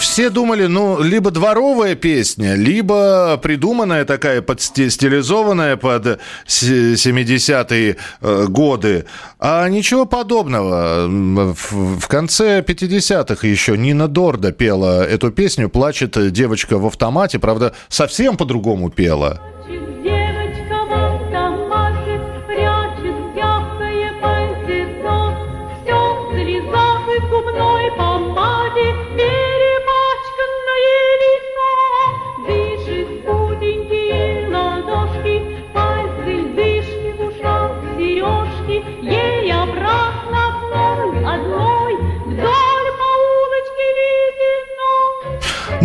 Все 0.00 0.30
думали, 0.30 0.66
ну, 0.66 1.00
либо 1.02 1.30
дворовая 1.30 1.94
песня, 1.94 2.54
либо 2.54 3.38
придуманная 3.42 4.04
такая, 4.04 4.40
подсти- 4.42 4.88
стилизованная 4.90 5.76
под 5.76 6.20
се- 6.46 6.94
70-е 6.94 7.96
э, 8.20 8.46
годы. 8.48 9.04
А 9.38 9.68
ничего 9.68 10.06
подобного. 10.06 11.06
В 11.08 12.08
конце 12.08 12.60
50-х 12.62 13.46
еще 13.46 13.76
Нина 13.78 14.08
Дорда 14.08 14.52
пела 14.52 15.04
эту 15.04 15.30
песню 15.30 15.68
«Плачет 15.68 16.32
девочка 16.32 16.78
в 16.78 16.86
автомате». 16.86 17.38
Правда, 17.38 17.74
совсем 17.88 18.36
по-другому 18.36 18.90
пела. 18.90 19.40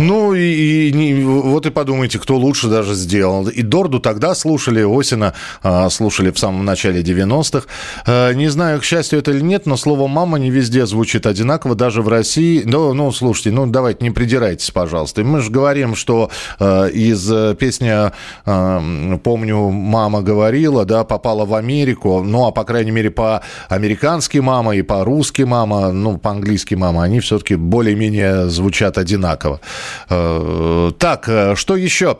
Ну 0.06 0.34
и, 0.34 0.88
и 0.88 0.92
не- 0.92 1.14
вот 1.24 1.66
и 1.66 1.70
подумайте, 1.70 2.20
кто 2.20 2.36
лучше 2.36 2.68
даже 2.68 2.94
сделал. 2.94 3.48
И 3.48 3.62
Дорду 3.62 3.98
тогда 3.98 4.36
слушали, 4.36 4.84
Осина 4.86 5.34
а, 5.62 5.90
слушали 5.90 6.30
в 6.30 6.38
самом 6.38 6.64
начале 6.64 7.02
90-х. 7.02 7.66
А, 8.06 8.32
не 8.32 8.46
знаю, 8.48 8.80
к 8.80 8.84
счастью 8.84 9.18
это 9.18 9.32
или 9.32 9.40
нет, 9.40 9.66
но 9.66 9.76
слово 9.76 10.06
«мама» 10.06 10.38
не 10.38 10.50
везде 10.50 10.86
звучит 10.86 11.26
одинаково, 11.26 11.74
даже 11.74 12.02
в 12.02 12.08
России. 12.08 12.62
Ну, 12.64 12.92
ну 12.94 13.10
слушайте, 13.10 13.50
ну 13.50 13.66
давайте 13.66 14.04
не 14.04 14.12
придирайтесь, 14.12 14.70
пожалуйста. 14.70 15.24
Мы 15.24 15.40
же 15.40 15.50
говорим, 15.50 15.96
что 15.96 16.30
а, 16.60 16.86
из 16.86 17.28
э, 17.30 17.56
песни 17.58 17.90
а, 17.90 19.18
«Помню, 19.24 19.70
мама 19.70 20.22
говорила», 20.22 20.84
да, 20.84 21.02
попала 21.02 21.44
в 21.44 21.54
Америку, 21.54 22.22
ну, 22.22 22.46
а 22.46 22.52
по 22.52 22.62
крайней 22.62 22.92
мере 22.92 23.10
по-американски 23.10 24.38
«мама» 24.38 24.76
и 24.76 24.82
по-русски 24.82 25.42
«мама», 25.42 25.90
ну, 25.90 26.16
по-английски 26.16 26.74
«мама», 26.74 27.02
они 27.02 27.18
все-таки 27.18 27.56
более-менее 27.56 28.48
звучат 28.48 28.98
одинаково. 28.98 29.60
Э, 30.08 30.92
Так, 30.98 31.28
э, 31.28 31.54
что 31.56 31.76
еще? 31.76 32.18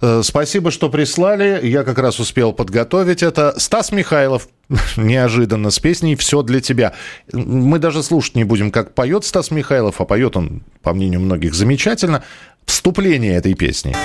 Э, 0.00 0.22
Спасибо, 0.24 0.70
что 0.70 0.88
прислали. 0.88 1.60
Я 1.66 1.84
как 1.84 1.98
раз 1.98 2.20
успел 2.20 2.52
подготовить 2.52 3.22
это. 3.22 3.54
Стас 3.58 3.92
Михайлов 3.92 4.48
неожиданно 4.96 5.70
с 5.70 5.78
песней 5.78 6.16
«Все 6.16 6.42
для 6.42 6.60
тебя». 6.60 6.94
Мы 7.32 7.78
даже 7.78 8.02
слушать 8.02 8.34
не 8.34 8.44
будем, 8.44 8.70
как 8.70 8.94
поет 8.94 9.24
Стас 9.24 9.50
Михайлов, 9.50 10.00
а 10.00 10.04
поет 10.04 10.36
он, 10.36 10.62
по 10.82 10.92
мнению 10.92 11.20
многих, 11.20 11.54
замечательно. 11.54 12.22
Вступление 12.66 13.34
этой 13.36 13.54
песни. 13.54 13.96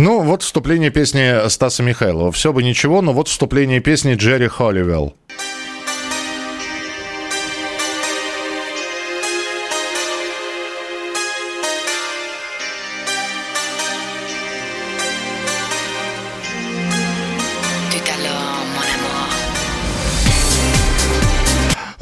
Ну, 0.00 0.22
вот 0.22 0.42
вступление 0.42 0.88
песни 0.88 1.46
Стаса 1.50 1.82
Михайлова. 1.82 2.32
Все 2.32 2.54
бы 2.54 2.62
ничего, 2.62 3.02
но 3.02 3.12
вот 3.12 3.28
вступление 3.28 3.80
песни 3.80 4.14
Джерри 4.14 4.48
Холливелл. 4.48 5.14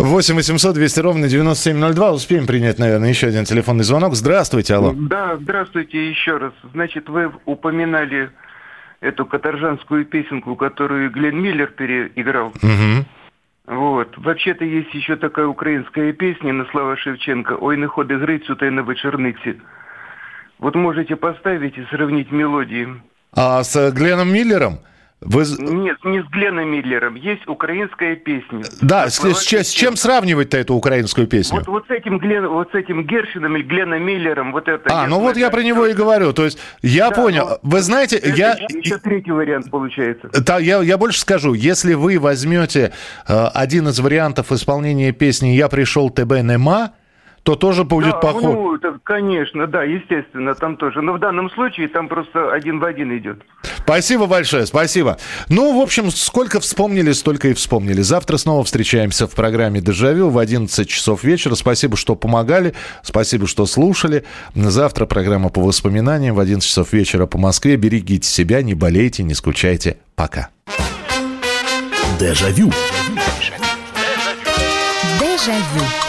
8 0.08 0.34
800 0.34 0.74
200 0.74 1.00
ровно 1.00 1.28
9702. 1.28 2.12
Успеем 2.12 2.46
принять, 2.46 2.78
наверное, 2.78 3.08
еще 3.10 3.26
один 3.28 3.44
телефонный 3.44 3.84
звонок. 3.84 4.14
Здравствуйте, 4.14 4.74
алло. 4.74 4.94
Да, 4.96 5.36
здравствуйте 5.36 6.08
еще 6.10 6.38
раз. 6.38 6.52
Значит, 6.72 7.08
вы 7.08 7.30
упоминали 7.44 8.30
эту 9.00 9.26
каторжанскую 9.26 10.04
песенку, 10.04 10.56
которую 10.56 11.10
Глен 11.10 11.40
Миллер 11.40 11.68
переиграл. 11.68 12.52
Мгм. 12.62 13.06
Вот. 13.66 14.16
Вообще-то 14.16 14.64
есть 14.64 14.94
еще 14.94 15.16
такая 15.16 15.46
украинская 15.46 16.12
песня 16.12 16.52
на 16.52 16.64
слова 16.66 16.96
Шевченко 16.96 17.52
«Ой, 17.60 17.76
не 17.76 17.86
ходи 17.86 18.14
та 18.58 18.66
й 18.66 18.70
на 18.70 18.80
вечорниці». 18.80 19.56
Вот 20.58 20.74
можете 20.74 21.14
поставить 21.14 21.78
и 21.78 21.84
сравнить 21.90 22.32
мелодии. 22.32 22.88
А 23.32 23.62
с 23.62 23.92
Гленом 23.92 24.32
Миллером? 24.32 24.80
Вы... 25.20 25.44
Нет, 25.58 25.96
не 26.04 26.22
с 26.22 26.26
Гленом 26.26 26.68
Миллером. 26.70 27.16
Есть 27.16 27.46
украинская 27.48 28.14
песня. 28.14 28.62
Да, 28.80 29.10
с, 29.10 29.16
с 29.18 29.52
с 29.52 29.70
чем 29.70 29.96
сравнивать-то 29.96 30.56
эту 30.56 30.74
украинскую 30.74 31.26
песню? 31.26 31.58
Вот, 31.58 31.66
вот 31.66 31.86
с 31.88 31.90
этим 31.90 32.18
Глен, 32.18 32.46
вот 32.46 32.70
с 32.70 32.74
этим 32.74 33.04
Гершином 33.04 33.56
или 33.56 33.64
Гленом 33.64 34.02
Миллером, 34.02 34.52
вот 34.52 34.68
это. 34.68 34.88
А, 34.88 35.08
ну 35.08 35.18
вот 35.18 35.32
знаю, 35.32 35.46
я 35.46 35.50
про 35.50 35.62
него 35.62 35.86
и 35.86 35.92
говорю. 35.92 36.32
То 36.32 36.44
есть 36.44 36.58
я 36.82 37.10
Да, 37.10 37.16
понял. 37.16 37.48
ну, 37.62 37.70
Вы 37.70 37.80
знаете, 37.80 38.16
это 38.16 38.28
я... 38.28 38.52
еще 38.52 38.98
третий 38.98 39.32
вариант 39.32 39.70
получается. 39.70 40.30
Да, 40.40 40.60
я, 40.60 40.80
я 40.82 40.96
больше 40.96 41.18
скажу, 41.18 41.52
если 41.52 41.94
вы 41.94 42.20
возьмете 42.20 42.92
э, 43.26 43.46
один 43.54 43.88
из 43.88 43.98
вариантов 43.98 44.52
исполнения 44.52 45.10
песни 45.10 45.48
«Я 45.48 45.68
пришел, 45.68 46.10
ТБ 46.10 46.42
нема», 46.42 46.92
то 47.42 47.54
тоже 47.54 47.84
будет 47.84 48.12
да, 48.12 48.18
похож. 48.18 48.42
ну, 48.42 48.74
это, 48.74 48.98
конечно, 49.02 49.66
да, 49.66 49.82
естественно, 49.82 50.54
там 50.54 50.76
тоже. 50.76 51.00
Но 51.02 51.14
в 51.14 51.18
данном 51.18 51.50
случае 51.50 51.88
там 51.88 52.08
просто 52.08 52.52
один 52.52 52.78
в 52.78 52.84
один 52.84 53.16
идет. 53.16 53.42
Спасибо 53.62 54.26
большое, 54.26 54.66
спасибо. 54.66 55.16
Ну, 55.48 55.78
в 55.78 55.82
общем, 55.82 56.10
сколько 56.10 56.60
вспомнили, 56.60 57.12
столько 57.12 57.48
и 57.48 57.54
вспомнили. 57.54 58.02
Завтра 58.02 58.36
снова 58.36 58.64
встречаемся 58.64 59.26
в 59.26 59.34
программе 59.34 59.80
«Дежавю» 59.80 60.28
в 60.28 60.38
11 60.38 60.88
часов 60.88 61.24
вечера. 61.24 61.54
Спасибо, 61.54 61.96
что 61.96 62.14
помогали, 62.14 62.74
спасибо, 63.02 63.46
что 63.46 63.66
слушали. 63.66 64.24
Завтра 64.54 65.06
программа 65.06 65.48
по 65.48 65.62
воспоминаниям 65.62 66.34
в 66.34 66.40
11 66.40 66.68
часов 66.68 66.92
вечера 66.92 67.26
по 67.26 67.38
Москве. 67.38 67.76
Берегите 67.76 68.28
себя, 68.28 68.62
не 68.62 68.74
болейте, 68.74 69.22
не 69.22 69.34
скучайте. 69.34 69.96
Пока. 70.16 70.50
Дежавю. 72.18 72.70
Дежавю. 75.18 76.07